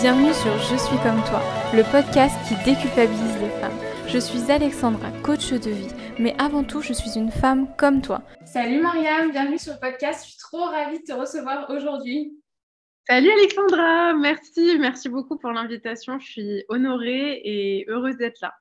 [0.00, 1.42] Bienvenue sur Je suis comme toi,
[1.74, 3.76] le podcast qui déculpabilise les femmes.
[4.06, 5.88] Je suis Alexandra, coach de vie,
[6.20, 8.22] mais avant tout, je suis une femme comme toi.
[8.44, 10.24] Salut Mariam, bienvenue sur le podcast.
[10.24, 12.32] Je suis trop ravie de te recevoir aujourd'hui.
[13.08, 16.20] Salut Alexandra, merci, merci beaucoup pour l'invitation.
[16.20, 18.54] Je suis honorée et heureuse d'être là.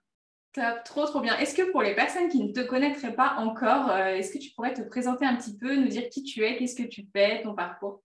[0.54, 1.38] Top, trop trop bien.
[1.38, 4.50] Est-ce que pour les personnes qui ne te connaîtraient pas encore, euh, est-ce que tu
[4.56, 7.44] pourrais te présenter un petit peu, nous dire qui tu es, qu'est-ce que tu fais,
[7.44, 8.02] ton parcours?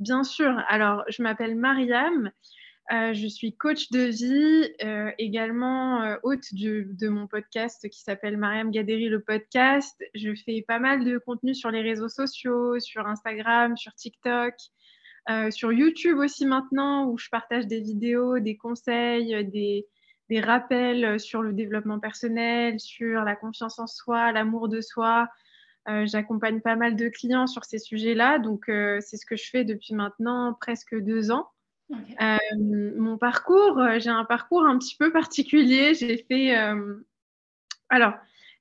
[0.00, 0.62] Bien sûr.
[0.68, 2.30] Alors, je m'appelle Mariam.
[2.90, 8.38] Euh, je suis coach de vie, euh, également euh, hôte de mon podcast qui s'appelle
[8.38, 10.02] Mariam Gaderi le podcast.
[10.14, 14.54] Je fais pas mal de contenu sur les réseaux sociaux, sur Instagram, sur TikTok,
[15.50, 21.52] sur YouTube aussi maintenant, où je partage des vidéos, des conseils, des, rappels sur le
[21.52, 25.28] développement personnel, sur la confiance en soi, l'amour de soi,
[26.04, 29.64] j'accompagne pas mal de clients sur ces sujets-là, donc euh, c'est ce que je fais
[29.64, 31.48] depuis maintenant presque deux ans.
[32.20, 35.94] Euh, mon parcours, j'ai un parcours un petit peu particulier.
[35.94, 36.54] J'ai fait,
[37.88, 38.12] alors,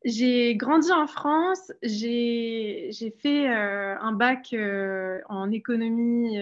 [0.05, 2.91] j'ai grandi en France, j'ai
[3.21, 4.55] fait un bac
[5.27, 6.39] en économie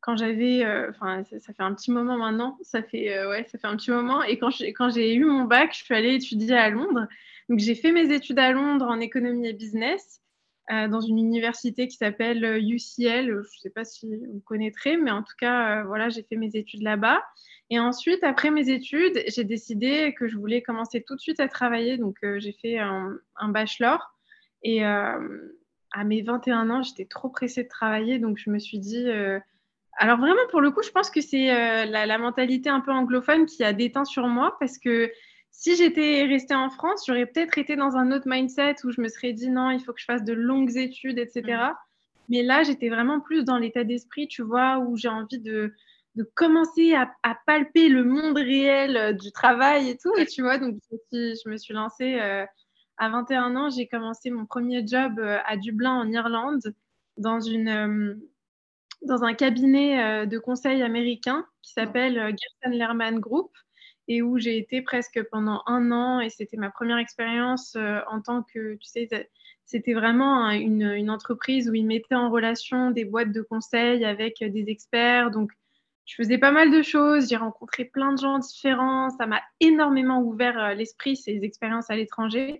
[0.00, 3.76] quand j'avais, enfin, ça, fait un petit moment maintenant, ça fait, ouais, ça fait un
[3.76, 4.22] petit moment.
[4.22, 7.08] Et quand j'ai eu mon bac, je suis allée étudier à Londres.
[7.52, 10.22] Donc, j'ai fait mes études à Londres en économie et business
[10.70, 13.26] euh, dans une université qui s'appelle UCL.
[13.26, 16.36] Je ne sais pas si vous connaîtrez, mais en tout cas, euh, voilà, j'ai fait
[16.36, 17.22] mes études là-bas.
[17.68, 21.48] Et ensuite, après mes études, j'ai décidé que je voulais commencer tout de suite à
[21.48, 21.98] travailler.
[21.98, 24.14] Donc, euh, j'ai fait un, bachelor.
[24.62, 25.18] Et à
[26.06, 28.18] mes 21 ans, j'étais trop pressée de travailler.
[28.18, 29.10] Donc, je me suis dit.
[29.98, 33.44] alors, vraiment, pour le coup, je pense que c'est la, la, mentalité un peu anglophone
[33.44, 35.12] qui a déteint sur moi parce que
[35.52, 39.08] si j'étais restée en France, j'aurais peut-être été dans un autre mindset où je me
[39.08, 41.42] serais dit non, il faut que je fasse de longues études, etc.
[41.42, 41.74] Mm.
[42.30, 45.72] Mais là, j'étais vraiment plus dans l'état d'esprit, tu vois, où j'ai envie de,
[46.14, 50.14] de commencer à, palper le monde réel euh, du travail et tout.
[50.16, 50.78] Et tu vois, donc
[51.12, 52.44] je me suis, lancée euh,
[52.98, 53.70] à 21 ans.
[53.70, 56.74] J'ai commencé mon premier job euh, à Dublin, en Irlande,
[57.18, 58.18] dans, une,
[59.02, 63.50] dans un cabinet de conseil américain qui s'appelle Gerson Lerman Group
[64.08, 68.20] et où j'ai été presque pendant un an et c'était ma première expérience euh, en
[68.20, 69.08] tant que, tu sais,
[69.64, 74.64] c'était vraiment une, entreprise où ils mettaient en relation des boîtes de conseil avec des
[74.68, 75.30] experts.
[75.30, 75.52] Donc,
[76.04, 80.20] je faisais pas mal de choses, j'ai rencontré plein de gens différents, ça m'a énormément
[80.20, 82.58] ouvert euh, l'esprit, ces expériences à l'étranger.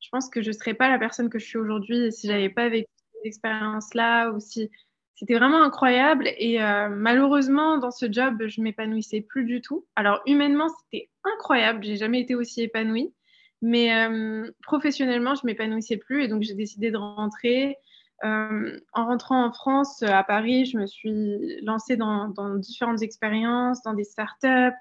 [0.00, 2.48] Je pense que je ne serais pas la personne que je suis aujourd'hui si j'avais
[2.48, 4.70] pas vécu ces expériences-là ou si
[5.18, 9.84] c'était vraiment incroyable et euh, malheureusement dans ce job je m'épanouissais plus du tout.
[9.96, 13.12] Alors humainement c'était incroyable, j'ai jamais été aussi épanouie,
[13.60, 17.76] mais euh, professionnellement je m'épanouissais plus et donc j'ai décidé de rentrer.
[18.24, 23.94] Euh, en rentrant en France, à Paris, je me suis lancée dans, différentes expériences, dans
[23.94, 24.76] des startups,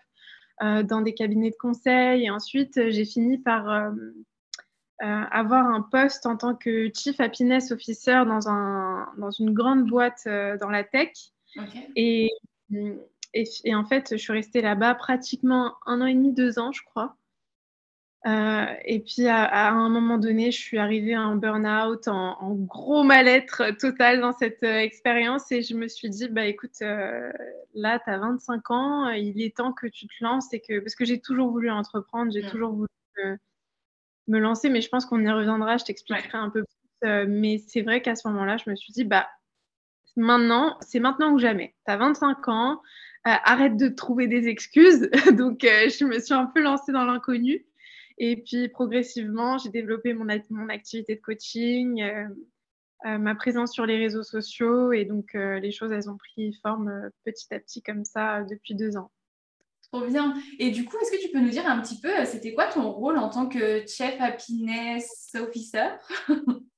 [0.59, 3.91] dans des cabinets de conseil et ensuite j'ai fini par
[4.99, 10.23] avoir un poste en tant que Chief Happiness Officer dans, un, dans une grande boîte
[10.27, 11.11] euh, dans la tech.
[11.95, 12.29] Et,
[13.33, 16.81] et, en fait, je suis restée là-bas pratiquement un an et demi, deux ans, je
[16.83, 17.15] crois.
[18.25, 23.77] Euh, et puis à, un moment donné, je suis arrivée en burn-out, en, gros mal-être
[23.79, 28.71] total dans cette expérience et je me suis dit, bah écoute, là, tu as 25
[28.71, 31.69] ans, il est temps que tu te lances et que, parce que j'ai toujours voulu
[31.69, 32.89] entreprendre, j'ai toujours voulu
[34.27, 37.07] me lancer, mais je pense qu'on y reviendra, je t'expliquerai un peu plus.
[37.07, 39.27] Euh, mais c'est vrai qu'à ce moment-là, je me suis dit, bah,
[40.15, 41.75] maintenant, c'est maintenant ou jamais.
[41.85, 42.81] Tu as 25 ans,
[43.27, 45.09] euh, arrête de trouver des excuses.
[45.37, 47.65] Donc, euh, je me suis un peu lancée dans l'inconnu.
[48.17, 52.03] Et puis, progressivement, j'ai développé mon, mon, activité de coaching,
[53.05, 54.91] ma présence sur les réseaux sociaux.
[54.91, 58.97] Et donc, les choses, elles ont pris forme petit à petit comme ça depuis deux
[58.97, 59.11] ans.
[59.91, 60.33] Trop bien.
[60.59, 62.65] Et du coup, est-ce que tu peux nous dire un petit peu, euh, c'était quoi
[62.67, 65.89] ton rôle en tant que chef happiness officer?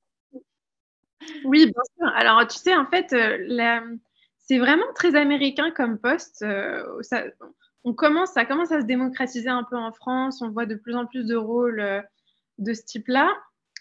[1.43, 2.07] Oui, bien sûr.
[2.15, 3.97] Alors, tu sais, en fait, euh,
[4.37, 6.43] c'est vraiment très américain comme poste.
[6.43, 6.83] Euh,
[7.83, 10.41] on commence, ça commence à se démocratiser un peu en France.
[10.41, 12.03] On voit de plus en plus de rôles
[12.57, 13.29] de ce type-là.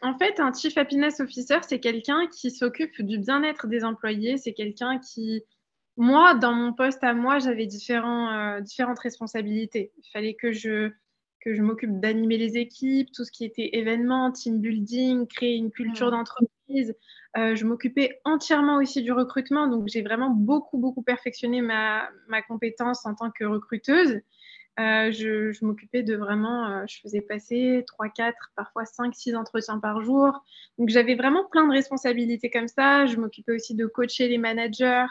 [0.02, 4.36] En fait, un chief happiness officer, c'est quelqu'un qui s'occupe du bien-être des employés.
[4.36, 5.44] C'est quelqu'un qui
[5.98, 9.92] moi, dans mon poste à moi, j'avais euh, différentes responsabilités.
[9.98, 10.90] Il fallait que je,
[11.40, 15.72] que je m'occupe d'animer les équipes, tout ce qui était événements, team building, créer une
[15.72, 16.94] culture d'entreprise.
[17.36, 22.08] Euh, je m'occupais entièrement aussi du recrutement, donc j'ai vraiment beaucoup, beaucoup perfectionné ma,
[22.46, 24.20] compétence en tant que recruteuse.
[24.78, 30.00] Euh, je, m'occupais de vraiment, je faisais passer 3, 4, parfois 5, 6 entretiens par
[30.02, 30.44] jour.
[30.78, 33.06] Donc j'avais vraiment plein de responsabilités comme ça.
[33.06, 35.06] Je m'occupais aussi de coacher les managers,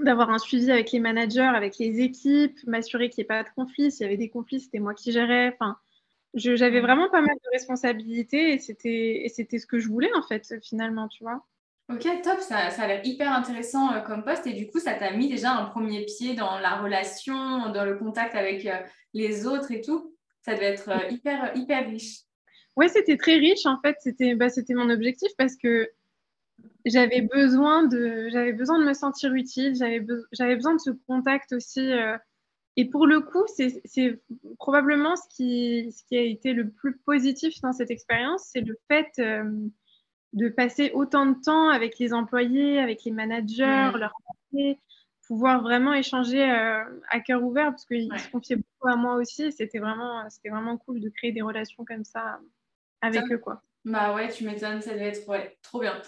[0.00, 3.48] d'avoir un suivi avec les managers, avec les équipes, m'assurer qu'il n'y ait pas de
[3.54, 3.90] conflits.
[3.90, 5.52] S'il y avait des conflits, c'était moi qui gérais.
[5.54, 5.76] Enfin,
[6.34, 11.08] j'avais vraiment pas mal de responsabilités et c'était ce que je voulais en fait finalement,
[11.08, 11.44] tu vois.
[11.90, 14.92] Ok, top, ça, ça a l'air hyper intéressant euh, comme poste et du coup, ça
[14.92, 18.76] t'a mis déjà un premier pied dans la relation, dans le contact avec euh,
[19.14, 20.14] les autres et tout.
[20.42, 22.20] Ça devait être euh, hyper, hyper riche.
[22.76, 23.96] Ouais, c'était très riche en fait.
[24.00, 25.88] C'était bah, mon objectif parce que
[26.88, 31.52] j'avais besoin de j'avais besoin de me sentir utile j'avais j'avais besoin de ce contact
[31.52, 31.90] aussi
[32.76, 34.20] et pour le coup c'est
[34.58, 38.76] probablement ce qui ce qui a été le plus positif dans cette expérience c'est le
[38.88, 39.20] fait
[40.32, 44.12] de passer autant de temps avec les employés avec les managers leur
[44.52, 44.78] parler,
[45.26, 49.78] pouvoir vraiment échanger à cœur ouvert parce qu'ils se confiaient beaucoup à moi aussi c'était
[49.78, 52.38] vraiment c'était vraiment cool de créer des relations comme ça
[53.00, 53.62] avec eux quoi.
[53.84, 56.00] Bah ouais tu m'étonnes ça devait être ouais, trop bien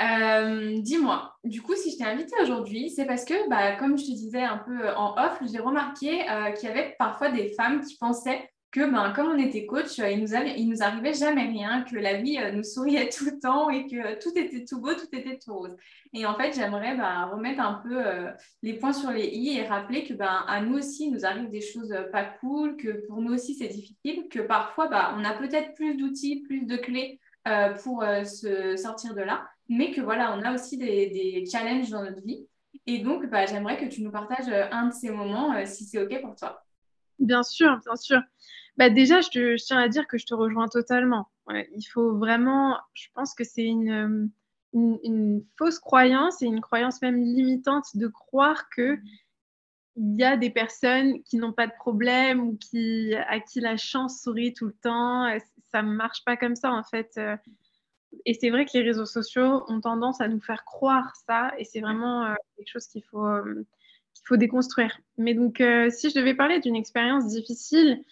[0.00, 4.04] euh, dis-moi, du coup, si je t'ai invité aujourd'hui, c'est parce que, bah, comme je
[4.04, 7.80] te disais un peu en off, j'ai remarqué euh, qu'il y avait parfois des femmes
[7.80, 11.82] qui pensaient que, ben, comme on était coach, euh, il nous, nous arrivait jamais rien,
[11.82, 15.08] que la vie nous souriait tout le temps et que tout était tout beau, tout
[15.12, 15.74] était tout rose.
[16.12, 18.02] Et en fait, j'aimerais bah, remettre un peu
[18.62, 21.48] les points sur les i et rappeler que, ben, à nous aussi, il nous arrive
[21.48, 25.32] des choses pas cool, que pour nous aussi, c'est difficile, que parfois, bah, on a
[25.32, 27.18] peut-être plus d'outils, plus de clés
[27.82, 32.22] pour se sortir de là mais que voilà, on a aussi des, challenges dans notre
[32.22, 32.46] vie.
[32.86, 35.84] Et donc, bah, j'aimerais que tu nous partages euh, un de ces moments, euh, si
[35.84, 36.64] c'est OK pour toi.
[37.18, 38.20] Bien sûr, bien sûr.
[38.76, 41.28] Bah, déjà, je, tiens à dire que je te rejoins totalement.
[41.48, 44.30] il faut vraiment, je pense que c'est une,
[44.72, 48.98] une, fausse croyance et une croyance même limitante de croire que
[49.98, 53.78] il y a des personnes qui n'ont pas de problème ou qui, à qui la
[53.78, 55.26] chance sourit tout le temps.
[55.72, 57.18] Ça ne marche pas comme ça, en fait.
[58.16, 61.52] Euh, et c'est vrai que les réseaux sociaux ont tendance à nous faire croire ça,
[61.58, 63.66] et c'est vraiment euh, quelque chose qu'il faut, euh,
[64.24, 64.98] faut déconstruire.
[65.18, 68.02] Mais donc, euh, si je devais parler d'une expérience difficile,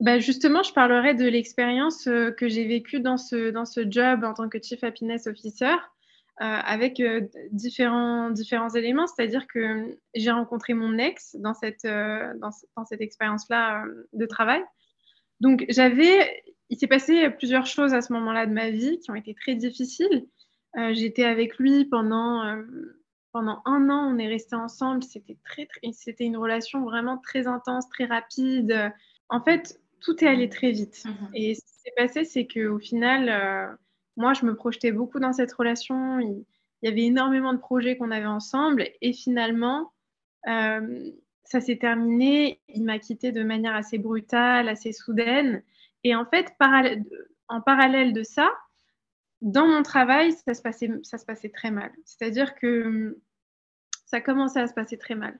[0.00, 4.34] bah justement, je parlerais de l'expérience que j'ai vécue dans ce, dans ce job en
[4.34, 5.76] tant que Chief Happiness Officer.
[6.38, 7.00] avec
[7.52, 14.26] différents, différents éléments, c'est-à-dire que j'ai rencontré mon ex dans cette, dans cette expérience-là de
[14.26, 14.62] travail.
[15.40, 19.14] Donc, j'avais il s'est passé plusieurs choses à ce moment-là de ma vie qui ont
[19.14, 20.26] été très difficiles.
[20.76, 22.62] Euh, j'étais avec lui pendant, euh,
[23.32, 25.02] pendant un an, on est restés ensemble.
[25.02, 28.92] C'était très, c'était une relation vraiment très intense, très rapide.
[29.28, 31.04] En fait, tout est allé très vite.
[31.04, 31.30] Mhm.
[31.34, 33.74] Et ce qui s'est passé, c'est qu'au final, euh,
[34.16, 36.18] moi, je me projetais beaucoup dans cette relation.
[36.18, 36.44] Il,
[36.82, 38.86] y avait énormément de projets qu'on avait ensemble.
[39.00, 39.92] Et finalement,
[40.44, 42.60] ça s'est terminé.
[42.68, 45.62] Il m'a quitté de manière assez brutale, assez soudaine.
[46.04, 46.52] Et en fait,
[47.48, 48.52] en parallèle de ça,
[49.40, 51.90] dans mon travail, ça se passait, très mal.
[52.04, 53.14] C'est-à-dire que hum,
[54.06, 55.38] ça commençait à se passer très mal.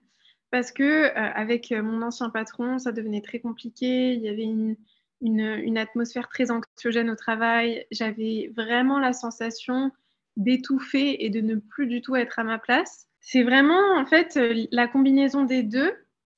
[0.51, 4.15] Parce que euh, avec mon ancien patron, ça devenait très compliqué.
[4.15, 4.77] Il y avait une,
[5.21, 7.87] une, atmosphère très anxiogène au travail.
[7.91, 9.91] J'avais vraiment la sensation
[10.37, 13.09] d'étouffer et de ne plus du tout être à ma place.
[13.21, 14.39] C'est vraiment, en fait,
[14.71, 15.95] la combinaison des deux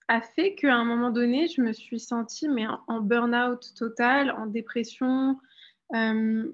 [0.09, 4.47] a fait qu'à un moment donné, je me suis sentie mais en, burn-out total, en
[4.47, 5.39] dépression.
[5.95, 6.45] Euh,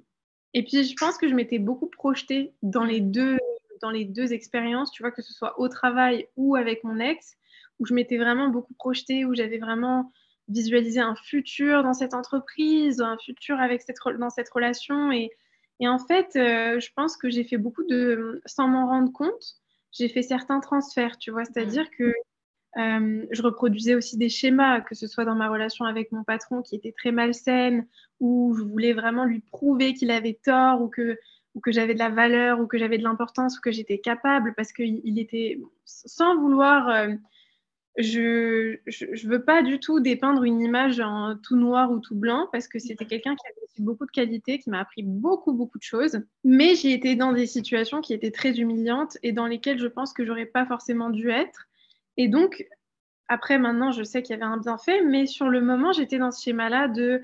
[0.54, 3.38] et puis, je pense que je m'étais beaucoup projetée dans les deux
[3.82, 7.37] dans les deux expériences, tu vois, que ce soit au travail ou avec mon ex,
[7.80, 10.12] où je m'étais vraiment beaucoup projetée, où j'avais vraiment
[10.49, 15.11] visualisé un futur dans cette entreprise, un futur avec cette, dans cette relation.
[15.11, 15.30] Et,
[15.80, 19.56] et en fait, euh, je pense que j'ai fait beaucoup de, sans m'en rendre compte,
[19.90, 22.14] j'ai fait certains transferts, tu vois, c'est-à-dire que
[22.79, 26.62] euh, je reproduisais aussi des schémas, que ce soit dans ma relation avec mon patron
[26.62, 27.87] qui était très malsaine,
[28.21, 31.19] où je voulais vraiment lui prouver qu'il avait tort ou que,
[31.67, 35.19] j'avais de la valeur ou que j'avais de l'importance ou que j'étais capable parce qu'il
[35.19, 37.14] était, sans vouloir, euh,
[37.99, 42.49] je ne veux pas du tout dépeindre une image en tout noir ou tout blanc
[42.52, 45.76] parce que c'était quelqu'un qui avait aussi beaucoup de qualités, qui m'a appris beaucoup, beaucoup
[45.76, 46.23] de choses.
[46.43, 50.14] Mais j'ai été dans des situations qui étaient très humiliantes et dans lesquelles je pense
[50.14, 51.69] que j'aurais pas forcément dû être.
[52.16, 52.66] Et donc,
[53.28, 56.31] après, maintenant, je sais qu'il y avait un bienfait, mais sur le moment, j'étais dans
[56.31, 57.23] ce schéma-là de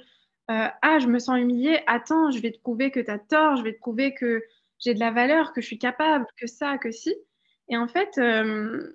[0.51, 3.57] euh, Ah, je me sens humiliée, attends, je vais te prouver que tu as tort,
[3.57, 4.43] je vais te prouver que
[4.79, 7.15] j'ai de la valeur, que je suis capable, que ça, que si.
[7.69, 8.95] Et en fait, euh,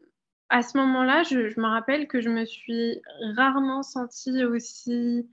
[0.50, 3.02] à ce moment-là, je, me rappelle que je me suis
[3.36, 5.30] rarement sentie aussi.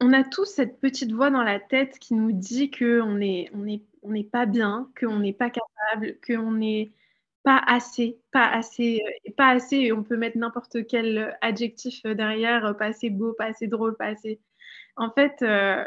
[0.00, 3.66] On a tous cette petite voix dans la tête qui nous dit qu'on n'est on
[3.66, 6.92] est, on pas bien, qu'on n'est pas capable, qu'on est
[7.46, 12.86] pas assez, pas assez, euh, pas assez, on peut mettre n'importe quel adjectif derrière, pas
[12.86, 14.40] assez beau, pas assez drôle, pas assez.
[14.96, 15.84] En fait, euh,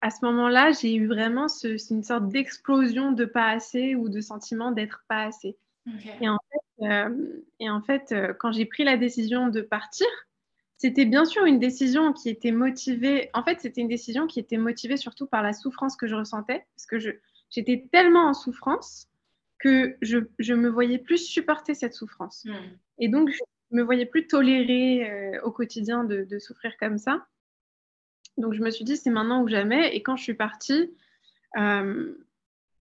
[0.00, 4.72] à ce moment-là, j'ai eu vraiment une sorte d'explosion de pas assez ou de sentiment
[4.72, 5.56] d'être pas assez.
[6.20, 10.08] Et en fait, euh, et en fait euh, quand j'ai pris la décision de partir,
[10.78, 13.30] c'était bien sûr une décision qui était motivée.
[13.34, 16.66] En fait, c'était une décision qui était motivée surtout par la souffrance que je ressentais,
[16.74, 16.98] parce que
[17.50, 19.07] j'étais tellement en souffrance
[19.58, 22.44] que je, je me voyais plus supporter cette souffrance.
[22.44, 22.54] Hmm.
[22.98, 23.40] Et donc, je
[23.72, 27.26] me voyais plus tolérer euh, au quotidien de, de, souffrir comme ça.
[28.36, 29.94] Donc, je me suis dit, c'est maintenant ou jamais.
[29.94, 30.90] Et quand je suis partie,
[31.56, 32.14] euh,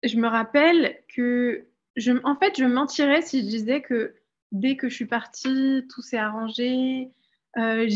[0.03, 1.67] je me rappelle que,
[1.97, 4.15] je, en fait, je mentirais si je disais que
[4.53, 7.11] dès que je suis partie, tout s'est arrangé,
[7.59, 7.89] euh,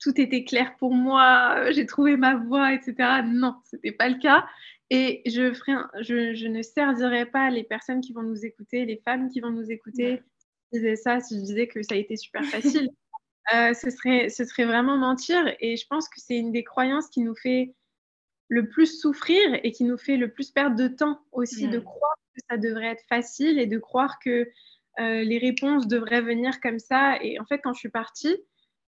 [0.00, 3.22] tout était clair pour moi, j'ai trouvé ma voie, etc.
[3.26, 4.46] Non, ce n'était pas le cas.
[4.94, 5.72] Et je, ferai
[6.02, 9.70] je, ne servirai pas les personnes qui vont nous écouter, les femmes qui vont nous
[9.70, 10.20] écouter.
[10.20, 12.90] Si je disais ça, si je disais que ça a été super facile,
[13.54, 15.56] euh, ce, serait, ce serait vraiment mentir.
[15.60, 17.74] Et je pense que c'est une des croyances qui nous fait
[18.48, 22.18] le plus souffrir et qui nous fait le plus perdre de temps aussi, de croire
[22.34, 24.46] que ça devrait être facile et de croire que
[25.00, 27.16] euh, les réponses devraient venir comme ça.
[27.22, 28.36] Et en fait, quand je suis partie,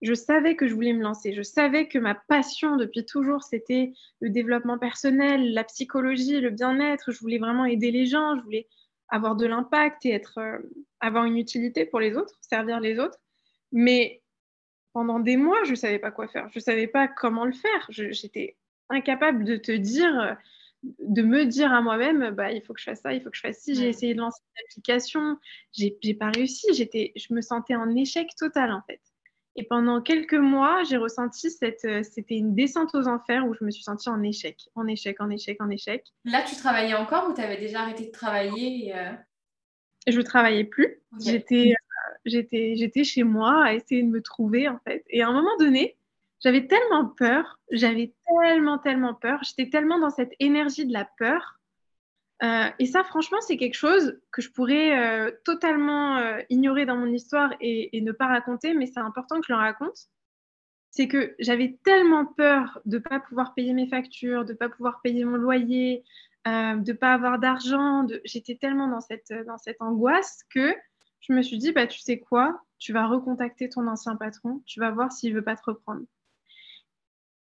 [0.02, 1.32] je savais que je voulais me lancer.
[1.32, 7.12] Je savais que ma passion depuis toujours, c'était le développement personnel, la psychologie, le bien-être.
[7.12, 8.68] Je voulais vraiment aider les gens, je voulais
[9.08, 10.58] avoir de l'impact et être, euh,
[11.00, 13.18] avoir une utilité pour les autres, servir les autres.
[13.72, 14.22] Mais
[14.92, 16.48] pendant des mois, je ne savais pas quoi faire.
[16.50, 17.86] Je ne savais pas comment le faire.
[17.90, 18.56] J'étais
[18.88, 20.36] incapable de te dire,
[20.82, 23.36] de me dire à moi-même, bah, il faut que je fasse ça, il faut que
[23.36, 23.74] je fasse ci.
[23.74, 25.38] J'ai essayé de lancer une application,
[25.72, 26.66] j'ai pas réussi.
[26.74, 29.00] Je me sentais en échec total en fait.
[29.56, 33.64] Et pendant quelques mois, j'ai ressenti cette, euh, c'était une descente aux enfers où je
[33.64, 36.04] me suis sentie en échec, en échec, en échec, en échec.
[36.24, 39.10] Là, tu travaillais encore ou tu avais déjà arrêté de travailler euh?
[40.06, 41.02] Je ne travaillais plus.
[41.20, 45.04] J'étais, euh, j'étais, j'étais chez moi à essayer de me trouver en fait.
[45.10, 45.96] Et à un moment donné,
[46.42, 51.59] j'avais tellement peur, j'avais tellement, tellement peur, j'étais tellement dans cette énergie de la peur
[52.42, 56.96] euh, et ça, franchement, c'est quelque chose que je pourrais euh, totalement euh, ignorer dans
[56.96, 60.08] mon histoire et, ne pas raconter, mais c'est important que je le raconte.
[60.90, 64.68] C'est que j'avais tellement peur de ne pas pouvoir payer mes factures, de ne pas
[64.68, 66.02] pouvoir payer mon loyer,
[66.46, 68.06] de ne pas avoir d'argent.
[68.24, 70.74] J'étais tellement dans cette, dans cette angoisse que
[71.20, 74.80] je me suis dit, bah, tu sais quoi, tu vas recontacter ton ancien patron, tu
[74.80, 76.02] vas voir s'il ne veut pas te reprendre.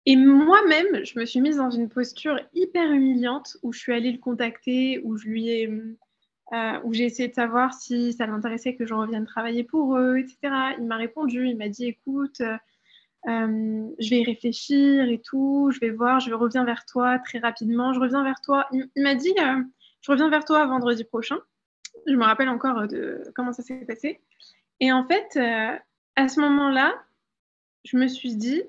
[0.06, 4.12] Et moi-même, je me suis mise dans une posture hyper humiliante où je suis allée
[4.12, 5.68] le contacter, où je lui ai,
[6.54, 10.18] euh, où j'ai essayé de savoir si ça l'intéressait que je revienne travailler pour eux,
[10.18, 10.76] etc.
[10.78, 15.80] Il m'a répondu, il m'a dit, écoute, euh, je vais y réfléchir et tout, je
[15.80, 18.68] vais voir, je reviens vers toi très rapidement, je reviens vers toi.
[18.74, 19.64] Il, m'a dit, euh,
[20.02, 21.38] je reviens vers toi vendredi prochain.
[22.08, 24.20] Je me rappelle encore de comment ça s'est passé.
[24.82, 25.38] Et en fait,
[26.16, 26.94] à ce moment-là,
[27.86, 28.64] je me suis dit,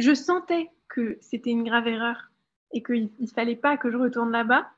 [0.00, 2.30] je sentais que c'était une grave erreur
[2.72, 4.68] et qu'il ne fallait pas que je retourne là-bas.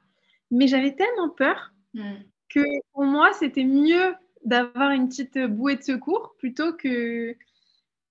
[0.51, 2.15] Mais j'avais tellement peur hmm.
[2.51, 2.61] que
[2.93, 4.15] pour moi, c'était mieux
[4.45, 7.35] d'avoir une petite bouée de secours plutôt que,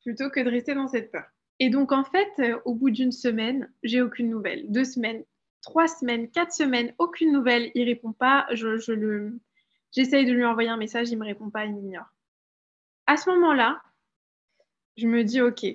[0.01, 1.25] plutôt que de rester dans cette peur.
[1.59, 4.71] Et donc, en fait, euh, au bout d'une semaine, j'ai aucune nouvelle.
[4.71, 5.23] Deux semaines,
[5.61, 7.71] trois semaines, quatre semaines, aucune nouvelle.
[7.75, 8.47] Il répond pas.
[8.51, 9.39] Je, je le...
[9.91, 12.07] J'essaye de lui envoyer un message, il me répond pas, il m'ignore.
[13.07, 13.81] À ce moment-là,
[14.95, 15.65] je me dis, OK,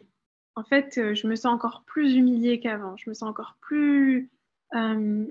[0.56, 2.96] en fait, euh, je me sens encore plus humiliée qu'avant.
[2.96, 4.30] Je me sens encore plus,
[4.74, 5.26] euh,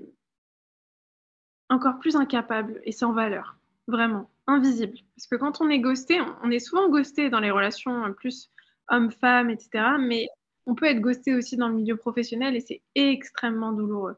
[1.68, 3.56] encore plus incapable et sans valeur,
[3.88, 4.96] vraiment, invisible.
[5.16, 8.50] Parce que quand on est ghosté, on, est souvent ghosté dans les relations plus
[8.88, 9.96] homme-femme, etc.
[9.98, 10.28] Mais
[10.64, 14.16] on peut être ghosté aussi dans le milieu professionnel et c'est extrêmement douloureux.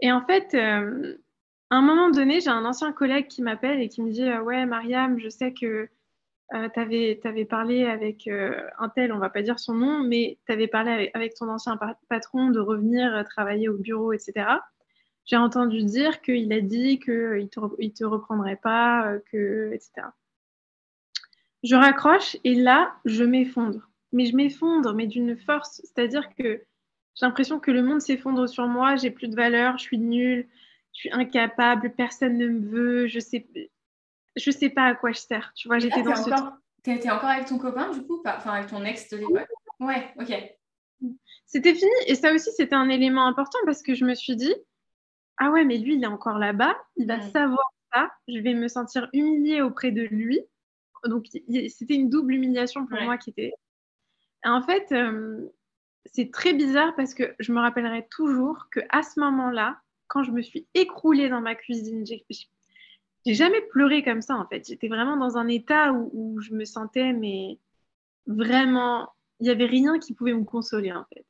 [0.00, 1.16] Et en fait, euh,
[1.70, 4.66] à un moment donné, j'ai un ancien collègue qui m'appelle et qui me dit Ouais,
[4.66, 5.88] Mariam, je sais que
[6.54, 10.38] euh, tu avais, parlé avec euh, un tel, on va pas dire son nom, mais
[10.46, 11.78] tu avais parlé avec, ton ancien
[12.08, 14.46] patron de revenir euh, travailler au bureau, etc.
[15.26, 20.06] J'ai entendu dire qu'il a dit qu'il ne te, te reprendrait pas, que, etc.
[21.62, 23.90] Je raccroche et là, je m'effondre.
[24.12, 25.82] Mais je m'effondre, mais d'une force.
[25.84, 26.62] C'est-à-dire que
[27.14, 30.48] j'ai l'impression que le monde s'effondre sur moi, j'ai plus de valeur, je suis nulle,
[30.94, 33.46] je suis incapable, personne ne me veut, je sais
[34.36, 35.52] je sais pas à quoi je sers.
[35.54, 36.30] Tu vois, j'étais dans ce
[36.84, 39.48] Tu étais encore avec ton copain, du coup Enfin, avec ton ex de l'époque?
[39.80, 40.32] Ouais, ok.
[41.46, 41.90] C'était fini.
[42.06, 44.54] Et ça aussi, c'était un élément important parce que je me suis dit,
[45.38, 47.30] ah ouais, mais lui, il est encore là-bas, il va mm.
[47.30, 50.40] savoir ça, je vais me sentir humiliée auprès de lui.
[51.04, 53.52] Donc, c'était une double humiliation pour moi qui était.
[54.44, 55.48] en fait, euh,
[56.06, 60.32] c'est très bizarre parce que je me rappellerai toujours que à ce moment-là, quand je
[60.32, 62.24] me suis écroulée dans ma cuisine, j'ai
[63.26, 64.66] j'ai jamais pleuré comme ça en fait.
[64.66, 67.58] J'étais vraiment dans un état où, je me sentais, mais
[68.26, 71.24] vraiment, il n'y avait rien qui pouvait me consoler en fait.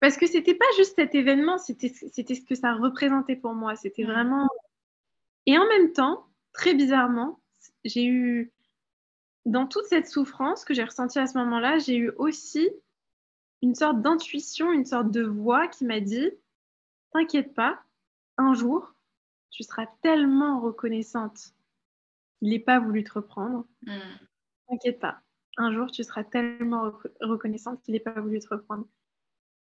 [0.00, 3.76] parce que c'était pas juste cet événement, c'était ce que ça représentait pour moi.
[3.76, 4.48] C'était vraiment.
[5.46, 7.40] Et en même temps, très bizarrement,
[7.84, 8.52] j'ai eu,
[9.44, 12.68] dans toute cette souffrance que j'ai ressentie à ce moment-là, j'ai eu aussi
[13.62, 16.30] une sorte d'intuition, une sorte de voix qui m'a dit
[17.12, 17.80] T'inquiète pas,
[18.36, 18.95] un jour,
[19.50, 21.54] tu seras tellement reconnaissante
[22.38, 23.66] qu'il n'ait pas voulu te reprendre.
[23.82, 23.98] Mm.
[24.68, 25.20] T'inquiète pas,
[25.56, 28.86] un jour, tu seras tellement reconnaissante qu'il n'ait pas voulu te reprendre.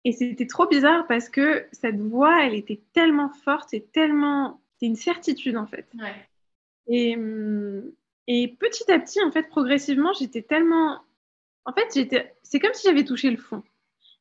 [0.05, 4.61] Et c'était trop bizarre parce que cette voix, elle était tellement forte et tellement.
[4.75, 5.91] C'était une certitude en fait.
[6.87, 7.91] Et, hum,
[8.29, 11.01] et petit à petit, en fait, progressivement, j'étais tellement.
[11.65, 12.37] En fait, j'étais.
[12.45, 13.65] C'est comme si j'avais touché le fond.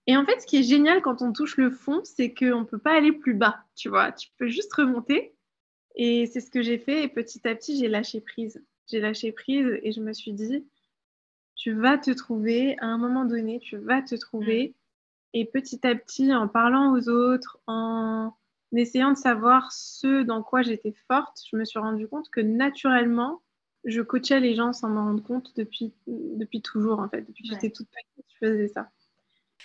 [0.07, 2.65] Et en fait, ce qui est génial quand on touche le fond, c'est qu'on ne
[2.65, 4.11] peut pas aller plus bas, tu vois.
[4.11, 5.34] Tu peux juste remonter.
[5.95, 7.03] Et c'est ce que j'ai fait.
[7.03, 8.63] Et petit à petit, j'ai lâché prise.
[8.87, 10.65] J'ai lâché prise et je me suis dit,
[11.55, 14.69] tu vas te trouver, à un moment donné, tu vas te trouver.
[14.69, 14.73] Mm.
[15.37, 18.33] Et petit à petit, en parlant aux autres, en
[18.73, 23.41] essayant de savoir ce dans quoi j'étais forte, je me suis rendu compte que naturellement,
[23.85, 27.21] je coachais les gens sans m'en rendre compte depuis, depuis toujours, en fait.
[27.21, 28.89] Depuis que j'étais toute petite, je faisais ça.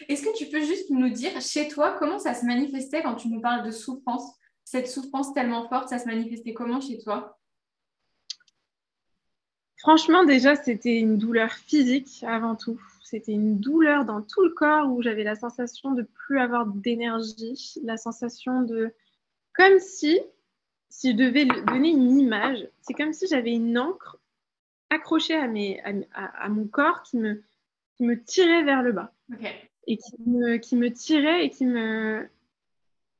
[0.08, 3.28] Est-ce que tu peux juste nous dire, chez toi, comment ça se manifestait quand tu
[3.28, 4.39] nous parles de souffrance?
[4.70, 7.40] Cette souffrance tellement forte, ça se manifestait comment chez toi?
[9.78, 12.80] Franchement, déjà, c'était une douleur physique avant tout.
[13.02, 17.80] C'était une douleur dans tout le corps où j'avais la sensation de plus avoir d'énergie,
[17.82, 18.94] la sensation de...
[19.54, 20.20] Comme si,
[20.88, 24.20] si je devais donner une image, c'est comme si j'avais une encre
[24.88, 25.82] accrochée à, mes,
[26.14, 27.42] à, mon corps qui me,
[27.96, 29.12] qui me tirait vers le bas.
[29.88, 32.30] Et qui me, qui me tirait et qui me...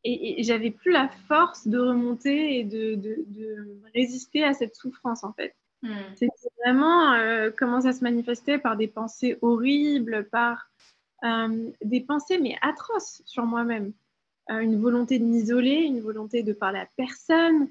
[0.04, 5.24] Et, j'avais plus la force de remonter et de, de, de résister à cette souffrance,
[5.24, 5.54] en fait.
[5.82, 5.94] Hmm.
[6.14, 10.70] C'était vraiment euh, comment ça se manifestait par des pensées horribles, par
[11.24, 13.92] euh, des pensées mais atroces sur moi-même.
[14.50, 17.68] Euh, une volonté de m'isoler, une volonté de parler à personne,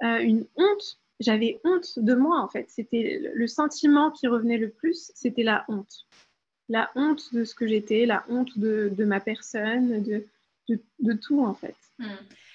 [0.00, 0.98] une honte.
[1.20, 2.68] J'avais honte de moi en fait.
[2.68, 6.06] C'était le sentiment qui revenait le plus, c'était la honte.
[6.68, 10.26] La honte de ce que j'étais, la honte de, de ma personne, de,
[10.68, 11.76] de, de, tout en fait.
[11.98, 12.08] Hmm.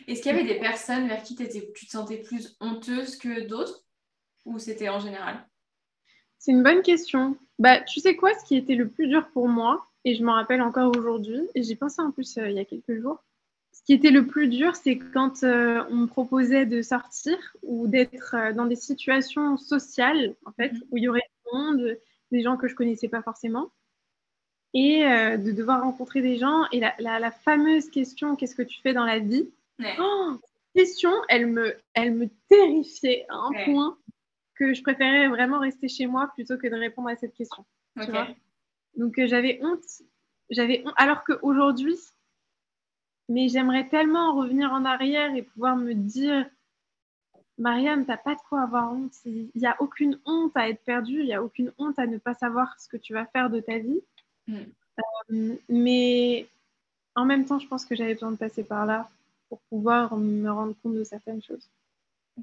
[0.07, 3.85] Est-ce qu'il y avait des personnes vers qui tu te sentais plus honteuse que d'autres
[4.45, 5.45] ou c'était en général?
[6.39, 7.37] C'est une bonne question.
[7.59, 10.33] Bah, tu sais quoi, ce qui était le plus dur pour moi, et je m'en
[10.33, 13.23] rappelle encore aujourd'hui, et j'y pensé en plus euh, il y a quelques jours,
[13.73, 17.87] ce qui était le plus dur, c'est quand euh, on me proposait de sortir ou
[17.87, 20.81] d'être euh, dans des situations sociales, en fait, mhm.
[20.91, 21.97] où il y aurait du monde,
[22.31, 23.71] des gens que je connaissais pas forcément,
[24.73, 26.65] et de devoir rencontrer des gens.
[26.71, 29.49] Et la, fameuse question, qu'est-ce que tu fais dans la vie?
[29.99, 30.33] Oh,
[30.75, 33.97] question, elle me, elle me terrifiait à un point
[34.57, 37.65] que je préférais vraiment rester chez moi plutôt que de répondre à cette question.
[38.95, 40.03] Donc euh, j'avais honte,
[40.49, 41.97] j'avais honte, alors qu'aujourd'hui,
[43.29, 46.49] mais j'aimerais tellement revenir en arrière et pouvoir me dire,
[47.57, 49.13] Mariam, t'as pas de quoi avoir honte.
[49.25, 52.17] Il n'y a aucune honte à être perdue, il n'y a aucune honte à ne
[52.17, 54.01] pas savoir ce que tu vas faire de ta vie.
[54.47, 54.55] Mm.
[55.31, 56.47] Euh, mais
[57.15, 59.09] en même temps, je pense que j'avais besoin de passer par là
[59.49, 61.69] pour pouvoir me rendre compte de certaines choses.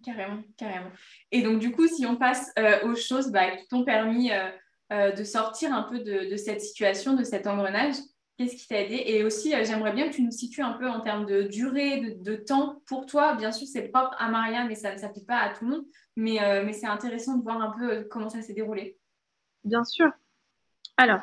[0.03, 0.91] Carrément, carrément.
[1.31, 4.49] Et donc, du coup, si on passe euh, aux choses bah, qui t'ont permis euh,
[4.93, 7.95] euh, de sortir un peu de, cette situation, de cet engrenage,
[8.37, 9.03] qu'est-ce qui t'a aidé?
[9.07, 12.35] Et aussi, j'aimerais bien que tu nous situes un peu en termes de durée, de,
[12.35, 13.35] temps pour toi.
[13.35, 15.85] Bien sûr, c'est propre à Maria, mais ça ne s'applique pas à tout le monde.
[16.17, 18.99] Mais, mais c'est intéressant de voir un peu comment ça s'est déroulé.
[19.63, 20.11] Bien sûr.
[20.97, 21.21] Alors,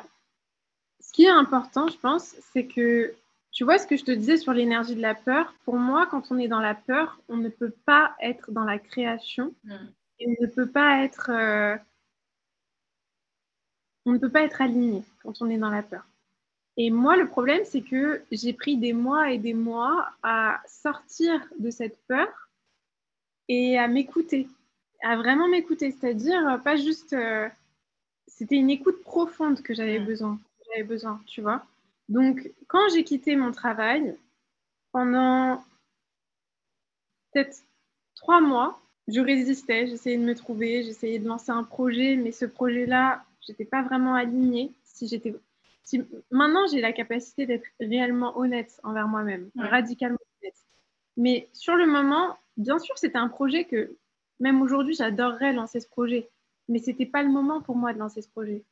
[1.12, 3.14] ce qui est important, je pense, c'est que
[3.50, 5.54] tu vois ce que je te disais sur l'énergie de la peur?
[5.66, 8.78] Pour moi, quand on est dans la peur, on ne peut pas être dans la
[8.78, 9.54] création.
[9.64, 9.74] Mm.
[10.20, 11.30] Et on ne peut pas être.
[11.30, 11.76] Euh,
[14.06, 16.02] on ne peut pas être aligné quand on est dans la peur.
[16.78, 21.46] Et moi, le problème, c'est que j'ai pris des mois et des mois à sortir
[21.58, 22.48] de cette peur
[23.48, 24.48] et à m'écouter,
[25.02, 25.90] à vraiment m'écouter.
[25.90, 27.12] C'est-à-dire, pas juste.
[27.12, 27.50] Euh,
[28.28, 30.06] c'était une écoute profonde que j'avais mm.
[30.06, 30.40] besoin.
[30.72, 31.64] J'avais besoin, tu vois.
[32.08, 34.16] Donc, quand j'ai quitté mon travail,
[34.92, 35.62] pendant
[37.32, 37.64] peut-être
[38.14, 42.44] trois mois, je résistais, j'essayais de me trouver, j'essayais de lancer un projet, mais ce
[42.44, 44.72] projet-là, je n'étais pas vraiment alignée.
[44.84, 45.34] Si j'étais,
[46.30, 50.54] maintenant, j'ai la capacité d'être réellement honnête envers moi-même, radicalement honnête.
[51.16, 53.96] Mais sur le moment, bien sûr, c'était un projet que
[54.40, 56.28] même aujourd'hui, j'adorerais lancer ce projet,
[56.68, 58.62] mais ce n'était pas le moment pour moi de lancer ce projet.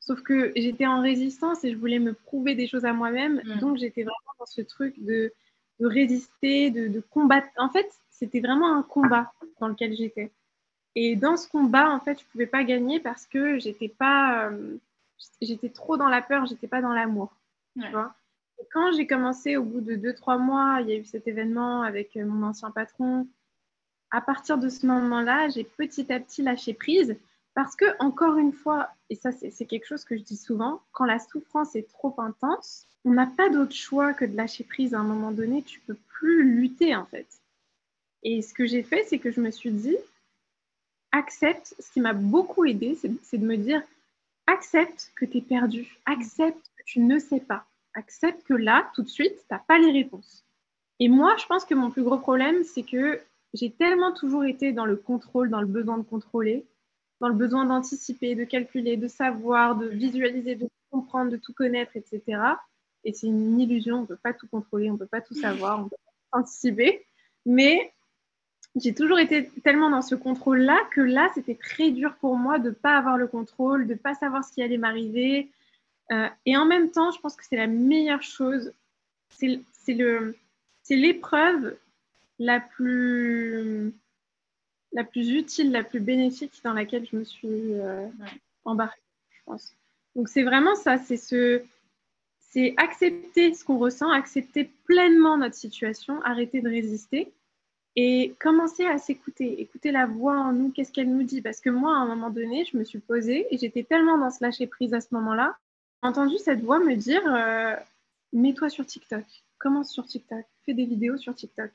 [0.00, 3.42] Sauf que j'étais en résistance et je voulais me prouver des choses à moi-même.
[3.44, 3.58] Mm.
[3.60, 5.32] Donc, j'étais vraiment dans ce truc de,
[5.78, 7.48] résister, de, combattre.
[7.56, 10.32] En fait, c'était vraiment un combat dans lequel j'étais.
[10.94, 14.48] Et dans ce combat, en fait, je ne pouvais pas gagner parce que j'étais pas,
[14.48, 14.78] euh,
[15.40, 17.36] j'étais trop dans la peur, j'étais pas dans l'amour.
[18.72, 22.16] quand j'ai commencé, au bout de 2-3 mois, il y a eu cet événement avec
[22.16, 23.28] euh, mon ancien patron.
[24.10, 27.16] À partir de ce moment-là, j'ai petit à petit lâché prise
[27.54, 31.04] parce que, encore une fois, et ça c'est quelque chose que je dis souvent, quand
[31.04, 35.00] la souffrance est trop intense, on n'a pas d'autre choix que de lâcher prise à
[35.00, 35.62] un moment donné.
[35.62, 37.26] Tu peux plus lutter en fait.
[38.22, 39.96] Et ce que j'ai fait, c'est que je me suis dit,
[41.12, 43.82] accepte, ce qui m'a beaucoup aidé, c'est de me dire,
[44.46, 49.02] accepte que tu es perdu, accepte que tu ne sais pas, accepte que là, tout
[49.02, 50.44] de suite, tu n'as pas les réponses.
[50.98, 53.20] Et moi, je pense que mon plus gros problème, c'est que
[53.54, 56.66] j'ai tellement toujours été dans le contrôle, dans le besoin de contrôler,
[57.20, 61.92] dans le besoin d'anticiper, de calculer, de savoir, de visualiser, de comprendre, de tout connaître,
[61.96, 62.42] etc.
[63.04, 65.34] Et c'est une illusion, on ne peut pas tout contrôler, on ne peut pas tout
[65.34, 65.96] savoir, on peut
[66.30, 67.06] pas anticiper.
[67.46, 67.92] Mais
[68.76, 72.70] j'ai toujours été tellement dans ce contrôle-là que là, c'était très dur pour moi de
[72.70, 75.50] ne pas avoir le contrôle, de ne pas savoir ce qui allait m'arriver.
[76.12, 78.72] Euh, et en même temps, je pense que c'est la meilleure chose.
[79.30, 79.60] C'est
[80.90, 81.76] l'épreuve
[82.38, 83.92] la plus,
[84.92, 88.06] la plus utile, la plus bénéfique dans laquelle je me suis euh,
[88.64, 89.00] embarquée,
[89.30, 89.74] je pense.
[90.16, 91.62] Donc c'est vraiment ça, c'est ce,
[92.38, 97.32] c'est accepter ce qu'on ressent, accepter pleinement notre situation, arrêter de résister
[97.96, 101.42] et commencer à s'écouter, écouter la voix en nous, qu'est-ce qu'elle nous dit.
[101.42, 104.30] Parce que moi, à un moment donné, je me suis posée et j'étais tellement dans
[104.30, 105.56] ce lâcher prise à ce moment-là,
[106.02, 107.76] j'ai entendu cette voix me dire euh,
[108.32, 109.24] mets-toi sur TikTok,
[109.58, 111.70] commence sur TikTok, fais des vidéos sur TikTok.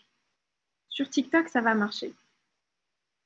[0.89, 2.13] Sur TikTok, ça va marcher.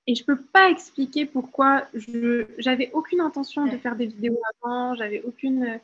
[0.08, 4.40] Et je ne peux pas expliquer pourquoi je j'avais aucune intention de faire des vidéos
[4.64, 5.80] avant, j'avais aucune.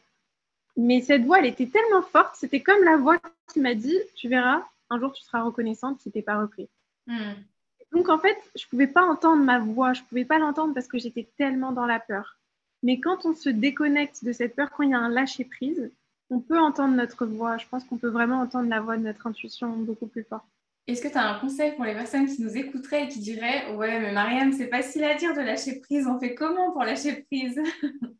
[0.77, 3.17] Mais cette voix, elle était tellement forte, c'était comme la voix
[3.53, 6.67] qui m'a dit Tu verras, un jour tu seras reconnaissante si tu n'es pas repris.
[7.07, 7.33] Hmm.
[7.91, 10.73] Donc en fait, je ne pouvais pas entendre ma voix, je ne pouvais pas l'entendre
[10.73, 12.37] parce que j'étais tellement dans la peur.
[12.83, 15.91] Mais quand on se déconnecte de cette peur, quand il y a un lâcher prise,
[16.29, 17.57] on peut entendre notre voix.
[17.57, 20.45] Je pense qu'on peut vraiment entendre la voix de notre intuition beaucoup plus fort.
[20.87, 23.73] Est-ce que tu as un conseil pour les personnes qui nous écouteraient et qui diraient
[23.73, 26.05] Ouais, mais Marianne, c'est facile à dire de lâcher prise.
[26.07, 27.59] On fait comment pour lâcher prise?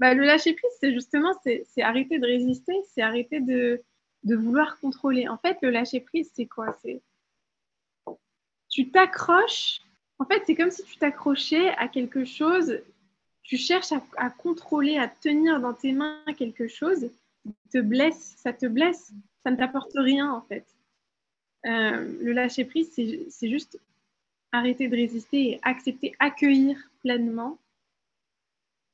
[0.00, 3.80] Bah, Le lâcher prise, c'est justement c'est arrêter de résister, c'est arrêter de,
[4.24, 5.28] vouloir contrôler.
[5.28, 6.76] En fait, le lâcher prise, c'est quoi?
[6.82, 7.00] C'est
[8.68, 9.80] tu t'accroches.
[10.18, 12.80] En fait, c'est comme si tu t'accrochais à quelque chose.
[13.44, 17.08] Tu cherches à, contrôler, à tenir dans tes mains quelque chose.
[17.70, 19.12] Te blesse, ça te blesse.
[19.44, 20.66] Ça ne t'apporte rien en fait.
[21.66, 23.78] Euh, le lâcher prise, c'est juste
[24.52, 27.58] arrêter de résister et accepter, accueillir pleinement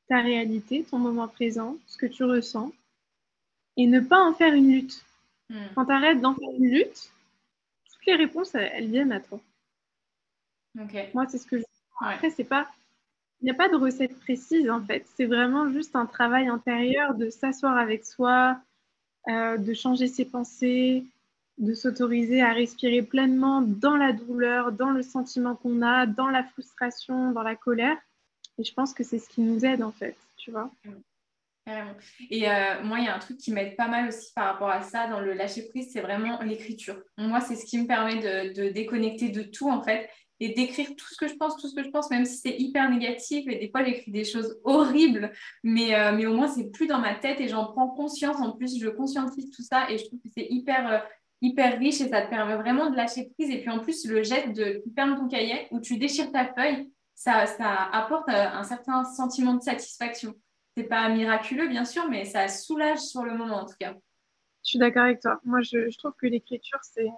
[0.09, 2.73] ta réalité, ton moment présent, ce que tu ressens,
[3.77, 5.05] et ne pas en faire une lutte.
[5.49, 5.67] Hmm.
[5.75, 7.13] Quand tu arrêtes d'en faire une lutte,
[7.93, 9.41] toutes les réponses, elles viennent à toi.
[11.15, 11.65] Moi, c'est ce que je.
[12.01, 12.69] Après, c'est pas.
[13.41, 15.07] Il n'y a pas de recette précise en fait.
[15.17, 18.61] C'est vraiment juste un travail intérieur de s'asseoir avec soi,
[19.29, 21.05] euh, de changer ses pensées,
[21.61, 26.43] de s'autoriser à respirer pleinement dans la douleur, dans le sentiment qu'on a, dans la
[26.43, 27.97] frustration, dans la colère.
[28.59, 30.71] Et je pense que c'est ce qui nous aide en fait, tu vois.
[32.31, 34.71] Et euh, moi, il y a un truc qui m'aide pas mal aussi par rapport
[34.71, 37.01] à ça dans le lâcher prise, c'est vraiment l'écriture.
[37.17, 40.09] Moi, c'est ce qui me permet de, de, déconnecter de tout en fait
[40.41, 42.57] et d'écrire tout ce que je pense, tout ce que je pense, même si c'est
[42.59, 43.47] hyper négatif.
[43.47, 46.99] Et des fois, j'écris des choses horribles, mais, euh, mais au moins, c'est plus dans
[46.99, 48.39] ma tête et j'en prends conscience.
[48.39, 50.99] En plus, je conscientise tout ça et je trouve que c'est hyper, euh,
[51.41, 53.51] hyper riche et ça te permet vraiment de lâcher prise.
[53.51, 56.53] Et puis en plus, le geste de tu fermes ton cahier ou tu déchires ta
[56.53, 60.35] feuille, ça, ça apporte euh, un certain sentiment de satisfaction.
[60.77, 63.95] C'est pas miraculeux, bien sûr, mais ça soulage sur le moment, en tout cas.
[64.65, 65.41] Je suis d'accord avec toi.
[65.45, 67.09] Moi, je trouve que l'écriture, c'est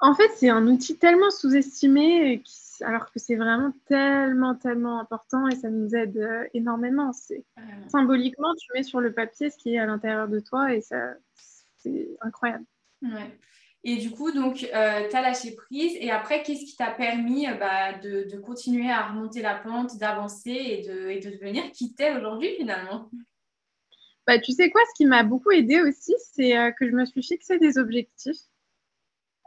[0.00, 2.42] en fait, c'est un outil tellement sous-estimé,
[2.82, 7.12] alors que c'est vraiment tellement, tellement important et ça nous aide euh, énormément.
[7.12, 7.44] C'est
[7.88, 11.14] symboliquement, tu mets sur le papier ce qui est à l'intérieur de toi et ça,
[11.78, 12.64] c'est incroyable.
[13.84, 15.96] Et du coup, donc, euh, tu as lâché prise.
[16.00, 20.50] Et après, qu'est-ce qui t'a permis euh, bah, de, continuer à remonter la pente, d'avancer
[20.50, 23.08] et de, et de devenir qui t'es aujourd'hui finalement?
[24.26, 27.22] Bah, Tu sais quoi, ce qui m'a beaucoup aidé aussi, c'est que je me suis
[27.22, 28.42] fixé des objectifs.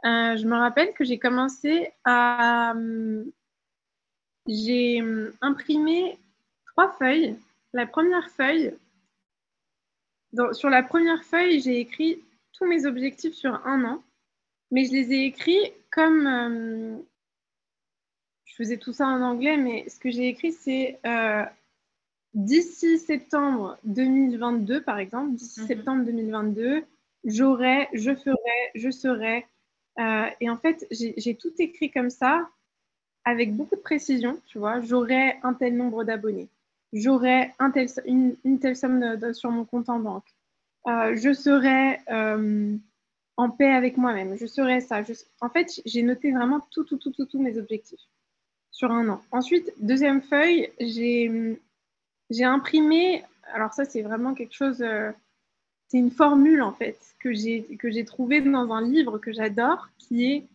[0.04, 2.74] Euh, je me rappelle que j'ai commencé à.
[4.48, 5.00] J'ai
[5.40, 6.18] imprimé
[6.66, 7.36] trois feuilles.
[7.72, 8.74] La première feuille,
[10.52, 12.20] sur la première feuille, j'ai écrit
[12.52, 14.02] tous mes objectifs sur un an,
[14.70, 16.26] mais je les ai écrits comme.
[16.26, 16.96] Euh,
[18.44, 21.44] je faisais tout ça en anglais, mais ce que j'ai écrit, c'est euh,
[22.34, 25.66] d'ici septembre 2022, par exemple, d'ici mhm.
[25.66, 26.84] septembre 2022,
[27.24, 29.46] j'aurai, je ferai, je serai,
[29.98, 32.48] euh, et en fait, j'ai tout écrit comme ça,
[33.24, 34.80] avec beaucoup de précision, tu vois.
[34.80, 36.48] J'aurais un tel nombre d'abonnés.
[36.94, 40.34] Un tel, une, telle somme sur mon compte en banque.
[40.86, 42.76] Euh, je serai euh,
[43.36, 45.02] en paix avec moi-même, je serai ça.
[45.40, 48.00] En fait, j'ai noté vraiment tout, tout, tout, tout, tous mes objectifs
[48.70, 49.22] sur un an.
[49.30, 55.12] Ensuite, deuxième feuille, j'ai imprimé, alors ça c'est vraiment quelque chose, euh,
[55.88, 60.46] c'est une formule en fait que j'ai trouvée dans un livre que j'adore qui est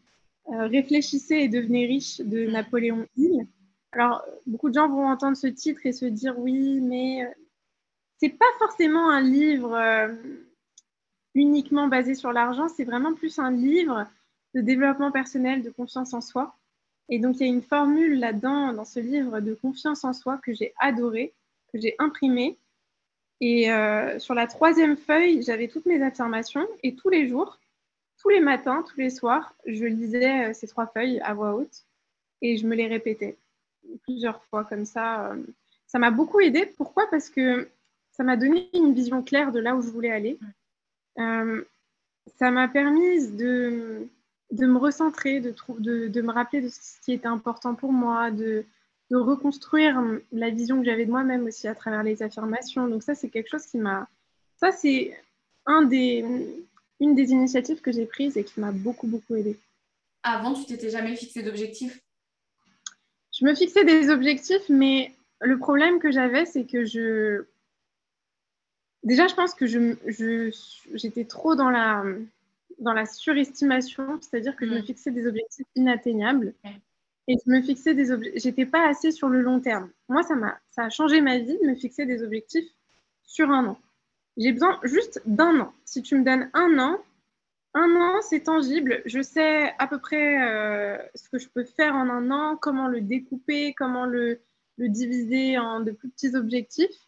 [0.50, 3.46] Réfléchissez et devenez riche de Napoléon Hill.
[3.92, 7.28] Alors, beaucoup de gens vont entendre ce titre et se dire oui, mais
[8.20, 10.14] c'est pas forcément un livre euh,
[11.36, 14.08] uniquement basé sur l'argent, c'est vraiment plus un livre
[14.56, 16.56] de développement personnel, de confiance en soi.
[17.10, 20.40] Et donc, il y a une formule là-dedans, dans ce livre de confiance en soi
[20.44, 21.34] que j'ai adoré,
[21.72, 22.58] que j'ai imprimé.
[23.40, 27.60] Et euh, sur la troisième feuille, j'avais toutes mes affirmations et tous les jours,
[28.20, 31.86] tous les matins, tous les soirs, je lisais euh, ces trois feuilles à voix haute
[32.42, 33.38] et je me les répétais
[34.02, 35.34] plusieurs fois comme ça.
[35.86, 36.66] Ça m'a beaucoup aidé.
[36.66, 37.08] Pourquoi?
[37.10, 37.70] Parce que
[38.18, 40.40] ça m'a donné une vision claire de là où je voulais aller.
[41.20, 41.64] Euh,
[42.40, 44.08] ça m'a permis de,
[44.52, 48.32] de me recentrer, de, de, de, me rappeler de ce qui était important pour moi,
[48.32, 48.66] de,
[49.12, 50.02] de reconstruire
[50.32, 52.88] la vision que j'avais de moi-même aussi à travers les affirmations.
[52.88, 54.08] Donc ça, c'est quelque chose qui m'a...
[54.60, 55.16] Ça, c'est
[55.68, 56.26] un des,
[57.00, 59.58] une des initiatives que j'ai prises et qui m'a beaucoup, beaucoup aidée.
[60.24, 62.02] Avant, tu t'étais jamais fixé d'objectifs?
[63.40, 67.46] Je me fixais des objectifs, mais le problème que j'avais, c'est que je
[69.04, 69.66] Déjà, je pense que
[70.94, 72.04] j'étais trop dans la,
[72.80, 74.86] dans la surestimation, c'est-à-dire que je me mm.
[74.86, 76.54] fixais des objectifs inatteignables.
[77.30, 78.44] Et je me fixais des objectifs.
[78.44, 79.90] J'étais pas assez sur le long terme.
[80.08, 82.70] Moi, ça, a, ça a changé ma vie de me fixer des objectifs
[83.24, 83.80] sur un an.
[84.38, 85.74] J'ai besoin juste d'un an.
[85.84, 87.00] Si tu me donnes un an,
[87.74, 89.02] un an, c'est tangible.
[89.06, 92.88] Je sais à peu près euh, ce que je peux faire en un an, comment
[92.88, 94.40] le découper, comment le,
[94.78, 97.07] le diviser en de plus petits objectifs.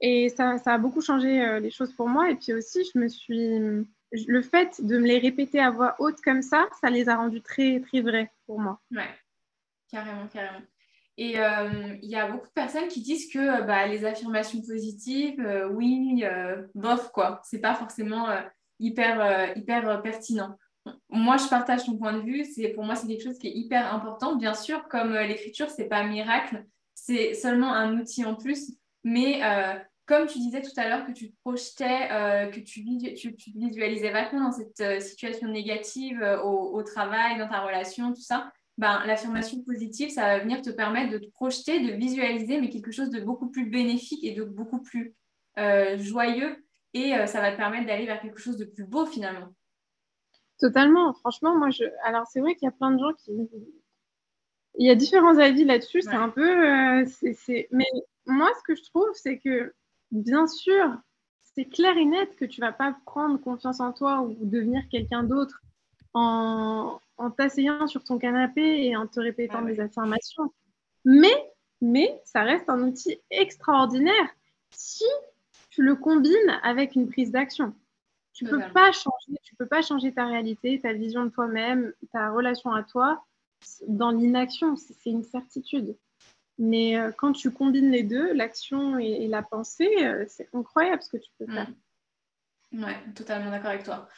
[0.00, 2.30] Et ça, ça, a beaucoup changé euh, les choses pour moi.
[2.30, 3.86] Et puis aussi, je me suis.
[4.28, 7.42] Le fait de me les répéter à voix haute comme ça, ça les a rendus
[7.42, 8.80] très, très vrais pour moi.
[8.92, 9.08] Ouais,
[9.90, 10.64] carrément, carrément.
[11.16, 14.60] Et euh, il y a beaucoup de personnes qui disent que euh, bah, les affirmations
[14.62, 16.24] positives, oui,
[16.76, 17.40] bof, quoi.
[17.44, 18.28] C'est pas forcément
[18.78, 20.56] hyper, hyper pertinent.
[21.08, 22.44] Moi, je partage ton point de vue.
[22.74, 24.36] Pour moi, c'est quelque chose qui est hyper important.
[24.36, 28.70] Bien sûr, comme l'écriture, c'est pas un miracle, c'est seulement un outil en plus.
[29.04, 29.40] Mais
[30.06, 33.50] comme tu disais tout à l'heure que tu te projetais, euh, que tu, tu, tu,
[33.56, 38.52] visualisais vachement dans cette euh, situation négative euh, au, travail, dans ta relation, tout ça,
[38.76, 42.90] ben, l'affirmation positive, ça va venir te permettre de te projeter, de visualiser, mais quelque
[42.90, 45.14] chose de beaucoup plus bénéfique et de beaucoup plus
[45.96, 46.64] joyeux.
[46.92, 49.48] Et ça va te permettre d'aller vers quelque chose de plus beau finalement.
[50.58, 51.12] Totalement.
[51.14, 51.84] Franchement, moi, je...
[52.04, 53.32] alors c'est vrai qu'il y a plein de gens qui.
[54.76, 56.02] Il y a différents avis là-dessus.
[56.02, 57.04] C'est un peu.
[57.06, 57.68] c'est...
[57.70, 57.86] Mais
[58.26, 59.74] moi, ce que je trouve, c'est que
[60.10, 60.96] bien sûr,
[61.42, 65.22] c'est clair et net que tu vas pas prendre confiance en toi ou devenir quelqu'un
[65.22, 65.62] d'autre
[66.14, 67.00] en,
[67.36, 70.52] t'asseyant sur ton canapé et en te répétant des affirmations.
[71.04, 74.28] Mais, mais ça reste un outil extraordinaire
[74.70, 75.04] si
[75.70, 77.74] tu le combines avec une prise d'action.
[78.32, 82.30] Tu peux pas changer, tu peux pas changer ta réalité, ta vision de toi-même, ta
[82.30, 83.24] relation à toi
[83.86, 84.74] dans l'inaction.
[84.76, 85.96] C'est une certitude.
[86.58, 91.10] Mais euh, quand tu combines les deux, l'action et, la pensée, euh, c'est incroyable ce
[91.10, 91.68] que tu peux faire.
[92.70, 92.84] Mm.
[92.84, 94.08] Ouais, totalement d'accord avec toi.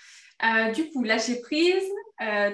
[0.42, 1.84] Euh, du coup, lâcher prise,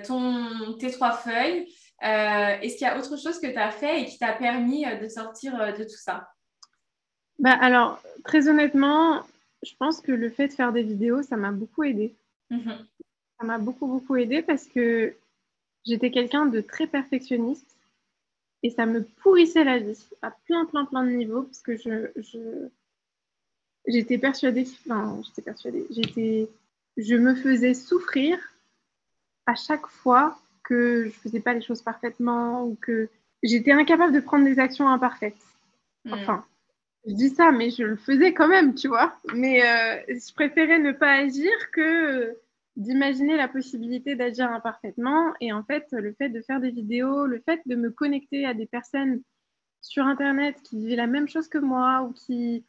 [0.05, 1.73] ton, tes trois feuilles.
[2.01, 5.09] Est-ce qu'il y a autre chose que tu as fait et qui t'a permis de
[5.09, 6.29] sortir de tout ça?
[7.39, 9.23] Bah, Alors, très honnêtement,
[9.63, 12.17] je pense que le fait de faire des vidéos, ça m'a beaucoup aidé.
[12.51, 12.79] Mm-hmm.
[13.39, 15.15] Ça m'a beaucoup, beaucoup aidé parce que
[15.87, 17.72] j'étais quelqu'un de très perfectionniste
[18.63, 22.11] et ça me pourrissait la vie à plein, plein, plein de niveaux parce que je,
[22.17, 22.69] je
[23.87, 26.49] j'étais persuadée, enfin, j'étais persuadée, j'étais,
[26.97, 28.39] je me faisais souffrir
[29.47, 33.09] à chaque fois que je faisais pas les choses parfaitement ou que
[33.43, 35.35] j'étais incapable de prendre des actions imparfaites.
[36.05, 36.13] Hmm.
[36.15, 36.45] Enfin,
[37.07, 39.19] je dis ça, mais je le faisais quand même, tu vois.
[39.35, 42.37] Mais euh, je préférais ne pas agir que
[42.77, 45.33] d'imaginer la possibilité d'agir imparfaitement.
[45.41, 48.55] Et en fait, le fait de faire des vidéos, le fait de me connecter à
[48.55, 49.23] des personnes
[49.81, 52.65] sur Internet qui vivaient la même chose que moi ou qui,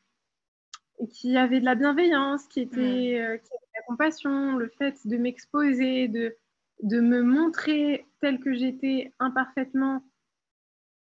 [1.11, 5.07] qui avaient de la bienveillance, qui, étaient, euh, qui avaient de la compassion, le fait
[5.07, 6.35] de m'exposer, de,
[6.81, 10.03] de me montrer telle que j'étais imparfaitement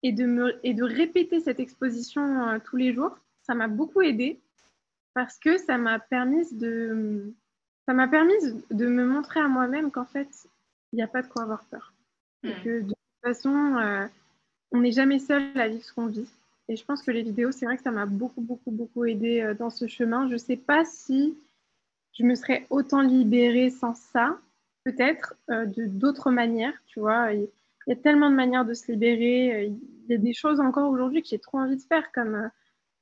[0.02, 4.00] et de, me, et de répéter cette exposition euh, tous les jours, ça m'a beaucoup
[4.00, 4.40] aidé
[5.14, 7.34] parce que ça m'a permis de
[7.88, 8.34] ça m'a permis
[8.70, 10.28] de me montrer à moi-même qu'en fait,
[10.92, 11.94] il n'y a pas de quoi avoir peur.
[12.44, 12.62] Et hmm.
[12.62, 14.06] que de toute façon, euh,
[14.72, 16.28] on n'est jamais seul à vivre ce qu'on vit.
[16.68, 19.40] Et je pense que les vidéos, c'est vrai que ça m'a beaucoup, beaucoup, beaucoup aidé
[19.40, 20.28] euh, dans ce chemin.
[20.28, 21.38] Je ne sais pas si
[22.12, 24.38] je me serais autant libérée sans ça,
[24.84, 27.32] peut-être euh, de d'autres manières, tu vois.
[27.32, 27.48] Il
[27.86, 29.64] y a tellement de manières de se libérer.
[29.64, 32.50] Il y a des choses encore aujourd'hui que j'ai trop envie de faire, comme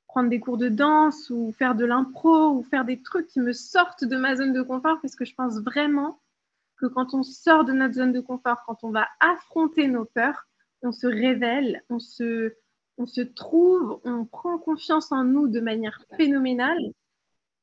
[0.07, 3.53] prendre des cours de danse ou faire de l'impro ou faire des trucs qui me
[3.53, 6.19] sortent de ma zone de confort parce que je pense vraiment
[6.77, 10.47] que quand on sort de notre zone de confort, quand on va affronter nos peurs,
[10.83, 12.53] on se révèle, on se,
[13.35, 16.93] trouve, on prend confiance en nous de manière phénoménale.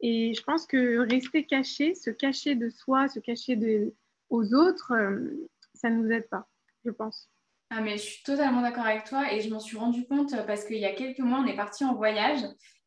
[0.01, 3.95] Et je pense que rester caché, se cacher de soi, se cacher
[4.29, 6.49] aux autres, euh, ça ne nous aide pas,
[6.85, 7.31] je pense.
[7.77, 10.65] Ah, mais je suis totalement d'accord avec toi et je m'en suis rendu compte parce
[10.65, 12.41] qu'il y a quelques mois, on est parti en voyage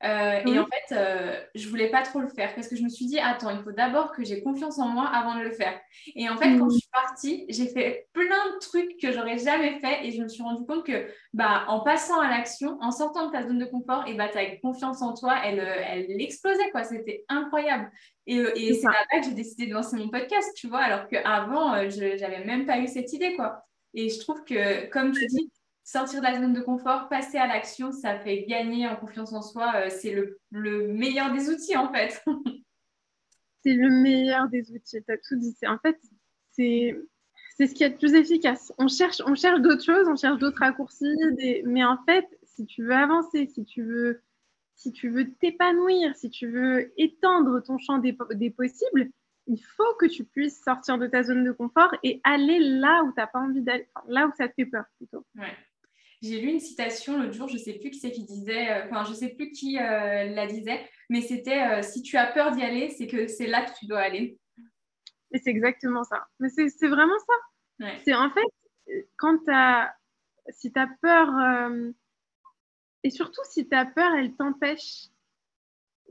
[0.04, 2.90] euh, et en fait, euh, je voulais pas trop le faire parce que je me
[2.90, 5.80] suis dit, attends, il faut d'abord que j'ai confiance en moi avant de le faire.
[6.16, 9.80] Et en fait, quand je suis partie, j'ai fait plein de trucs que j'aurais jamais
[9.80, 13.28] fait et je me suis rendu compte que bah, en passant à l'action, en sortant
[13.28, 16.84] de ta zone de confort, et bah, ta confiance en toi, elle, elle explosait, quoi.
[16.84, 17.90] C'était incroyable.
[18.28, 21.74] Et, et c'est là que j'ai décidé de lancer mon podcast, tu vois, alors qu'avant,
[21.74, 23.64] euh, je n'avais même pas eu cette idée, quoi.
[23.94, 25.52] Et je trouve que, comme tu dis,
[25.84, 29.42] sortir de la zone de confort, passer à l'action, ça fait gagner en confiance en
[29.42, 29.74] soi.
[29.76, 32.24] Euh, c'est le, meilleur des outils, en fait.
[33.64, 35.02] c'est le meilleur des outils.
[35.04, 35.56] Tu as tout dit.
[35.66, 35.98] En fait,
[36.52, 36.96] c'est
[37.58, 38.72] c'est ce qui est le plus efficace.
[38.78, 41.16] On cherche, on cherche d'autres choses, on cherche d'autres raccourcis,
[41.66, 44.22] mais en fait, si tu veux avancer, si tu veux,
[44.76, 49.10] si tu veux t'épanouir, si tu veux étendre ton champ des, des possibles,
[49.48, 53.12] il faut que tu puisses sortir de ta zone de confort et aller là où
[53.12, 55.26] tu n'as pas envie d'aller, là où ça te fait peur plutôt.
[55.36, 55.56] Ouais.
[56.22, 58.86] J'ai lu une citation l'autre jour, je ne sais plus qui c'est qui disait, euh,
[58.86, 62.52] enfin, je sais plus qui euh, la disait, mais c'était euh, si tu as peur
[62.52, 64.40] d'y aller, c'est que c'est là que tu dois aller.
[65.32, 66.28] Et c'est exactement ça.
[66.40, 67.88] Mais c'est vraiment ça.
[68.04, 69.94] C'est en fait, quand as,
[70.50, 71.30] si tu as peur,
[73.04, 75.10] et surtout si ta peur, elle t'empêche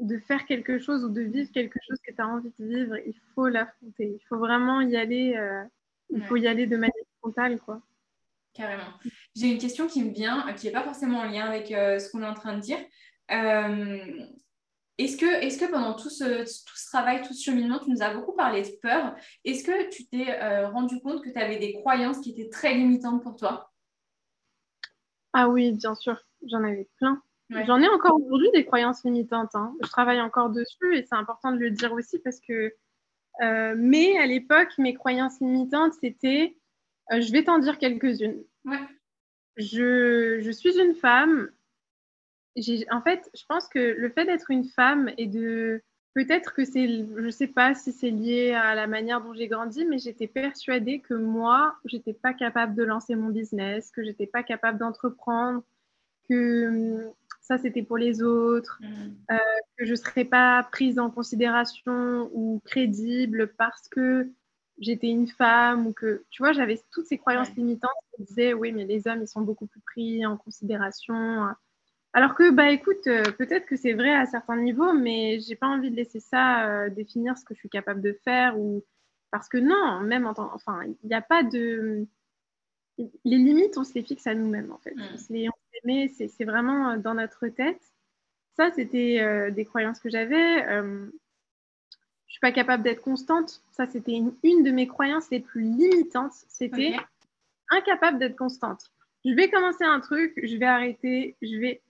[0.00, 2.96] de faire quelque chose ou de vivre quelque chose que tu as envie de vivre,
[3.06, 4.18] il faut l'affronter.
[4.20, 5.64] Il faut vraiment y aller, euh,
[6.10, 7.80] il faut y aller de manière frontale, quoi.
[8.52, 8.92] Carrément.
[9.34, 12.10] J'ai une question qui me vient, qui n'est pas forcément en lien avec euh, ce
[12.10, 12.78] qu'on est en train de dire.
[13.30, 14.24] Euh,
[14.98, 18.02] est-ce que, est que pendant tout ce, tout ce travail, tout ce cheminement, tu nous
[18.02, 21.74] as beaucoup parlé de peur Est-ce que tu t'es rendu compte que tu avais des
[21.74, 23.70] croyances qui étaient très limitantes pour toi?
[25.34, 27.22] Ah oui, bien sûr, j'en avais plein.
[27.50, 29.54] J'en ai encore aujourd'hui des croyances limitantes.
[29.54, 29.74] Hein.
[29.82, 32.74] Je travaille encore dessus et c'est important de le dire aussi parce que.
[33.42, 36.56] Euh, mais à l'époque, mes croyances limitantes, c'était.
[37.12, 38.42] Euh, je vais t'en dire quelques-unes.
[39.56, 41.50] Je, je, suis une femme.
[42.90, 45.82] En fait, je pense que le fait d'être une femme et de.
[46.14, 46.88] Peut-être que c'est.
[46.88, 50.26] Je ne sais pas si c'est lié à la manière dont j'ai grandi, mais j'étais
[50.26, 55.62] persuadée que moi, j'étais pas capable de lancer mon business, que j'étais pas capable d'entreprendre,
[56.28, 57.12] que
[57.46, 59.32] ça c'était pour les autres, mm.
[59.32, 59.38] euh,
[59.76, 64.28] que je ne serais pas prise en considération ou crédible parce que
[64.78, 68.72] j'étais une femme ou que, tu vois, j'avais toutes ces croyances limitantes qui disaient, oui,
[68.72, 71.46] mais les hommes, ils sont beaucoup plus pris en considération.
[72.12, 75.68] Alors que, bah écoute, euh, peut-être que c'est vrai à certains niveaux, mais j'ai pas
[75.68, 78.84] envie de laisser ça euh, définir ce que je suis capable de faire ou
[79.30, 82.06] parce que non, même en temps, enfin, il n'y a pas de
[82.98, 84.94] les limites, on se les fixe à nous-mêmes en fait.
[84.94, 85.02] Mm.
[85.14, 85.48] On se les,
[85.84, 87.80] mais c'est vraiment euh, dans notre tête.
[88.56, 90.62] Ça, c'était euh, des croyances que j'avais.
[90.62, 91.06] Je euh,
[92.26, 93.62] je suis pas capable d'être constante.
[93.70, 96.34] Ça, c'était une, de mes croyances les plus limitantes.
[96.48, 96.96] C'était
[97.70, 98.90] incapable d'être constante.
[99.24, 101.82] Je vais commencer un truc, je vais arrêter, je vais.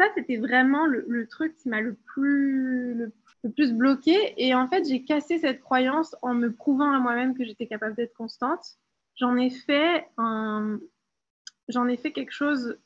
[0.00, 3.12] Ça, c'était vraiment le, truc qui m'a le plus, le,
[3.54, 4.34] plus bloqué.
[4.36, 7.94] Et en fait, j'ai cassé cette croyance en me prouvant à moi-même que j'étais capable
[7.94, 8.78] d'être constante.
[9.16, 10.80] J'en ai fait un,
[11.68, 12.78] j'en ai fait quelque chose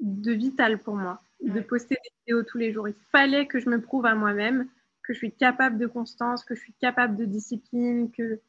[0.00, 2.88] de vital pour moi, de poster des vidéos tous les jours.
[2.88, 4.68] Il fallait que je me prouve à moi-même
[5.08, 8.40] que je suis capable de constance, que je suis capable de discipline, que...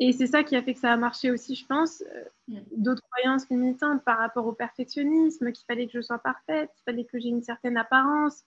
[0.00, 2.02] Et c'est ça qui a fait que ça a marché aussi, je pense.
[2.02, 6.82] Euh, d'autres croyances limitantes par rapport au perfectionnisme, qu'il fallait que je sois parfaite, qu'il
[6.84, 8.42] fallait que j'ai une certaine apparence,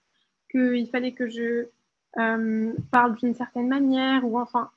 [0.52, 1.68] qu'il fallait que je
[2.20, 4.70] euh, parle d'une certaine manière, ou enfin,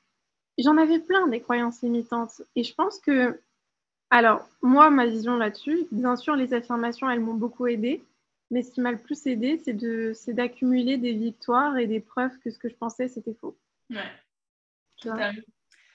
[0.57, 2.41] j'en avais plein des croyances limitantes.
[2.55, 3.37] Et je pense que
[4.11, 8.03] alors, moi, ma vision là-dessus, bien sûr, les affirmations, elles m'ont beaucoup aidé.
[8.51, 12.51] Mais ce qui m'a le plus aidé, c'est d'accumuler des victoires et des preuves que
[12.51, 13.57] ce que je pensais, c'était faux.
[13.89, 15.31] Ouais.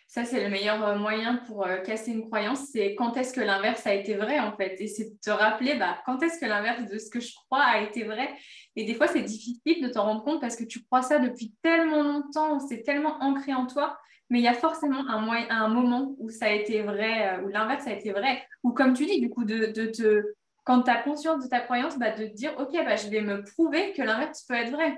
[0.08, 2.68] Ça, c'est le meilleur euh, moyen pour euh, casser une croyance.
[2.72, 4.80] C'est quand est-ce que l'inverse a été vrai, en fait.
[4.80, 7.62] Et c'est de te rappeler bah, quand est-ce que l'inverse de ce que je crois
[7.62, 8.30] a été vrai.
[8.76, 11.54] Et des fois, c'est difficile de t'en rendre compte parce que tu crois ça depuis
[11.60, 13.98] tellement longtemps, c'est tellement ancré en toi
[14.30, 17.42] mais il y a forcément un, moyen, un moment où ça a été vrai, euh,
[17.42, 20.82] où l'inverse a été vrai, ou comme tu dis, du coup, de, de te, quand
[20.82, 23.44] tu as conscience de ta croyance, bah, de te dire, OK, bah, je vais me
[23.44, 24.96] prouver que l'inverse peut être vrai.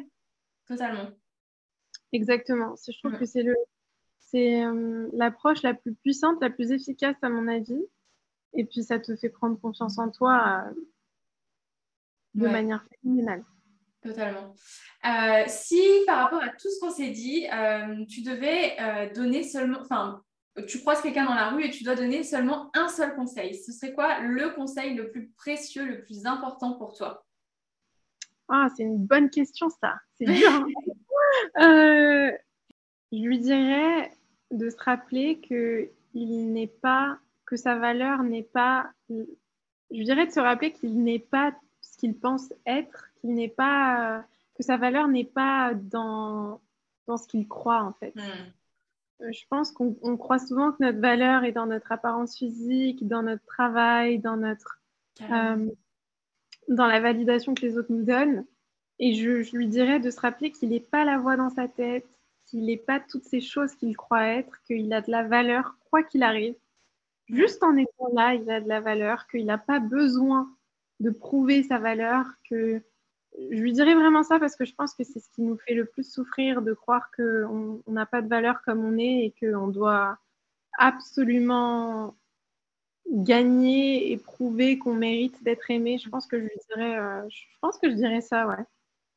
[0.66, 1.09] Totalement.
[2.12, 2.74] Exactement.
[2.87, 3.55] Je trouve que c'est le,
[4.18, 7.83] c'est euh, l'approche la plus puissante, la plus efficace à mon avis.
[8.55, 10.81] Et puis ça te fait prendre confiance en toi euh,
[12.35, 13.45] de manière phénoménale.
[14.01, 14.55] Totalement.
[15.05, 17.46] Euh, si par rapport à tout ce qu'on s'est dit,
[18.09, 18.76] tu devais
[19.14, 20.22] donner seulement, enfin,
[20.66, 23.72] tu croises quelqu'un dans la rue et tu dois donner seulement un seul conseil, ce
[23.72, 27.24] serait quoi le conseil le plus précieux, le plus important pour toi?
[28.49, 29.96] Ah, c'est une bonne question ça.
[30.16, 30.51] C'est dur.
[31.57, 32.32] Hein.
[33.12, 34.11] je lui dirais
[34.51, 40.32] de se rappeler que il n'est pas, que sa valeur n'est pas, je dirais de
[40.32, 45.09] se rappeler qu'il n'est pas ce qu'il pense être, qu'il n'est pas, que sa valeur
[45.09, 46.61] n'est pas dans,
[47.07, 48.14] dans ce qu'il croit en fait.
[48.14, 49.23] Hmm.
[49.23, 53.23] Euh, je pense qu'on croit souvent que notre valeur est dans notre apparence physique, dans
[53.23, 54.81] notre travail, dans notre,
[55.23, 55.66] euh,
[56.69, 58.47] dans la validation que les autres nous donnent.
[59.01, 61.69] Et je, je lui dirais de se rappeler qu'il n'est pas la voix dans sa
[61.69, 62.07] tête,
[62.47, 66.03] qu'il n'est pas toutes ces choses qu'il croit être, qu'il a de la valeur quoi
[66.03, 66.55] qu'il arrive.
[67.29, 70.51] Juste en étant là, il a de la valeur, qu'il n'a pas besoin
[71.01, 72.83] de prouver sa valeur, que
[73.51, 75.74] je lui dirais vraiment ça parce que je pense que c'est ce qui nous fait
[75.74, 79.68] le plus souffrir de croire qu'on n'a pas de valeur comme on est et qu'on
[79.68, 80.18] doit
[80.78, 82.16] absolument
[83.11, 85.99] gagner et prouver qu'on mérite d'être aimé.
[85.99, 88.64] Je pense que je lui dirais, euh, je pense que je dirais ça, ouais.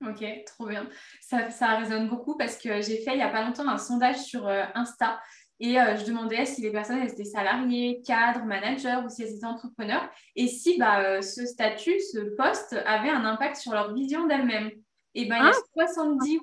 [0.08, 0.88] Ok, trop bien.
[1.20, 4.18] Ça, ça, résonne beaucoup parce que j'ai fait il n'y a pas longtemps un sondage
[4.18, 5.22] sur euh, Insta
[5.62, 9.46] et euh, je demandais si les personnes étaient salariées, cadres, managers ou si elles étaient
[9.46, 14.26] entrepreneurs et si bah, euh, ce statut, ce poste avait un impact sur leur vision
[14.26, 14.72] d'elles-mêmes.
[15.14, 16.40] Et ben, il y a 70%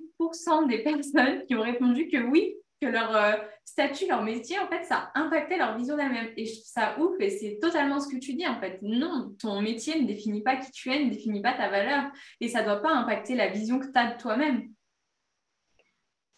[0.47, 0.67] ah.
[0.69, 3.33] des personnes qui ont répondu que oui, que leur euh,
[3.65, 6.29] statut, leur métier, en fait, ça impactait leur vision d'elle-même.
[6.37, 8.79] Et je trouve ça ouf et c'est totalement ce que tu dis, en fait.
[8.83, 12.05] Non, ton métier ne définit pas qui tu es, ne définit pas ta valeur
[12.41, 14.69] et ça ne doit pas impacter la vision que tu as de toi-même.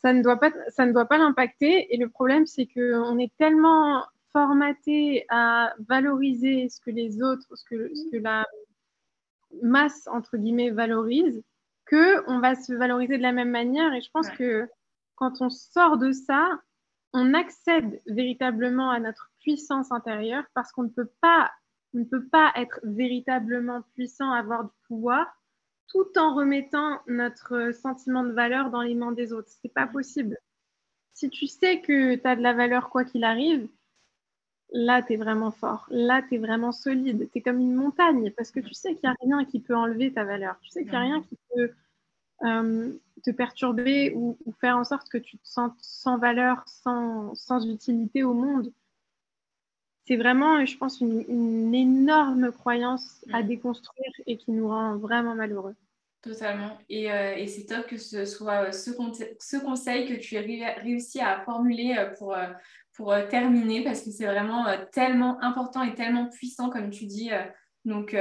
[0.02, 3.32] Ça ne doit pas, ça ne doit pas l'impacter et le problème, c'est qu'on est
[3.36, 8.46] tellement formaté à valoriser ce que les autres, ce que, ce que la
[9.62, 11.42] masse, entre guillemets, valorise,
[11.88, 13.92] qu'on va se valoriser de la même manière.
[13.92, 14.68] Et je pense que
[15.16, 16.60] quand on sort de ça,
[17.12, 21.50] on accède véritablement à notre puissance intérieure parce qu'on ne peut pas,
[21.92, 25.26] ne peut pas être véritablement puissant, avoir du pouvoir,
[25.90, 29.48] tout en remettant notre sentiment de valeur dans les mains des autres.
[29.62, 30.38] C'est pas possible.
[31.14, 33.68] Si tu sais que tu as de la valeur quoi qu'il arrive,
[34.72, 35.86] là, tu es vraiment fort.
[35.90, 37.28] Là, tu es vraiment solide.
[37.32, 39.76] Tu es comme une montagne parce que tu sais qu'il n'y a rien qui peut
[39.76, 40.58] enlever ta valeur.
[40.62, 41.70] Tu sais qu'il n'y a rien qui peut
[42.44, 47.68] euh, te perturber ou, faire en sorte que tu te sentes sans valeur, sans, sans
[47.68, 48.72] utilité au monde.
[50.06, 53.46] C'est vraiment, je pense, une, énorme croyance à mm.
[53.46, 55.76] déconstruire et qui nous rend vraiment malheureux.
[56.22, 56.76] Totalement.
[56.90, 58.90] Et, euh, et c'est top que ce soit euh, ce,
[59.38, 62.36] ce, conseil que tu aies réussi à formuler euh, pour,
[62.92, 67.30] pour terminer parce que c'est vraiment tellement important et tellement puissant, comme tu dis.
[67.86, 68.14] Donc,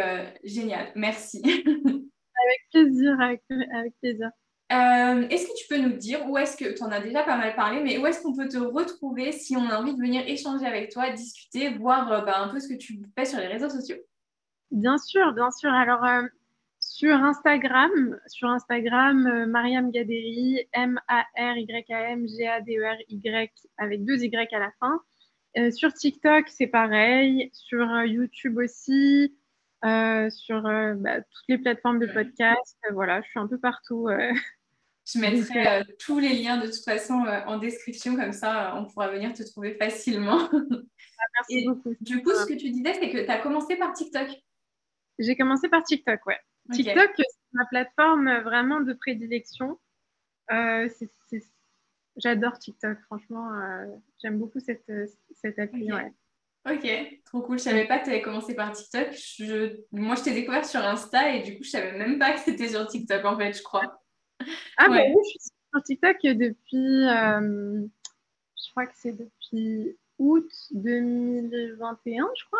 [0.43, 0.91] génial.
[0.95, 1.41] Merci.
[1.43, 4.29] avec plaisir, avec, avec plaisir.
[4.71, 7.37] Euh, est-ce que tu peux nous dire où est-ce que tu en as déjà pas
[7.37, 10.21] mal parlé, mais où est-ce qu'on peut te retrouver si on a envie de venir
[10.27, 13.47] échanger avec toi, discuter, voir euh, bah, un peu ce que tu fais sur les
[13.47, 13.97] réseaux sociaux?
[14.69, 15.73] Bien sûr, bien sûr.
[15.73, 16.21] Alors euh,
[16.79, 25.01] sur Instagram, sur Instagram, Mariam Gaderi, M-A-R-Y-A-M-G-A-D-E-R-Y avec deux Y à la fin.
[25.71, 27.49] sur TikTok, c'est pareil.
[27.53, 29.35] Sur YouTube aussi.
[29.81, 32.77] sur bah, toutes les plateformes de podcast.
[32.91, 34.07] voilà, je suis un peu partout.
[35.11, 38.79] Je mettrai euh, tous les liens de toute façon euh, en description, comme ça euh,
[38.79, 40.49] on pourra venir te trouver facilement.
[41.21, 41.93] Ah, merci beaucoup.
[41.99, 44.29] Du coup, ce que tu disais, c'est que tu as commencé par TikTok.
[45.17, 46.39] J'ai commencé par TikTok, ouais.
[46.71, 49.77] TikTok, c'est ma plateforme vraiment de prédilection.
[52.15, 53.49] J'adore TikTok, franchement.
[54.23, 54.89] J'aime beaucoup cette,
[55.35, 55.91] cette appli.
[55.91, 56.13] Ouais.
[56.71, 56.87] Ok,
[57.25, 57.57] trop cool.
[57.57, 59.09] Je savais pas que tu avais commencé par TikTok.
[59.91, 62.69] Moi, je t'ai découvert sur Insta et du coup, je savais même pas que c'était
[62.69, 63.98] sur TikTok en fait, je crois.
[64.77, 67.85] Ah, bah oui, je suis sur TikTok depuis, euh,
[68.55, 72.59] je crois que c'est depuis août 2021, je crois.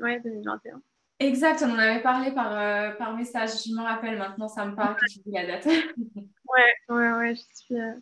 [0.00, 0.82] Ouais, 2021.
[1.20, 3.50] Exact, on en avait parlé par, euh, par message.
[3.66, 5.66] Je me rappelle maintenant, ça me parle que tu dis la date.
[5.66, 7.80] ouais, ouais, ouais, je suis.
[7.80, 7.94] Euh,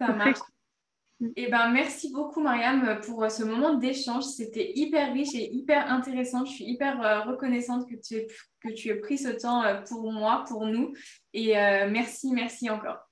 [0.00, 0.38] ça marche.
[1.34, 4.24] Eh ben, merci beaucoup, Mariam, pour ce moment d'échange.
[4.24, 6.44] C'était hyper riche et hyper intéressant.
[6.44, 8.26] Je suis hyper reconnaissante que tu, aies,
[8.60, 10.92] que tu aies pris ce temps pour moi, pour nous.
[11.32, 13.08] Et euh, merci, merci encore.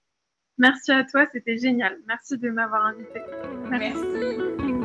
[0.59, 1.99] Merci à toi, c'était génial.
[2.07, 3.21] Merci de m'avoir invité.
[3.71, 4.76] merci.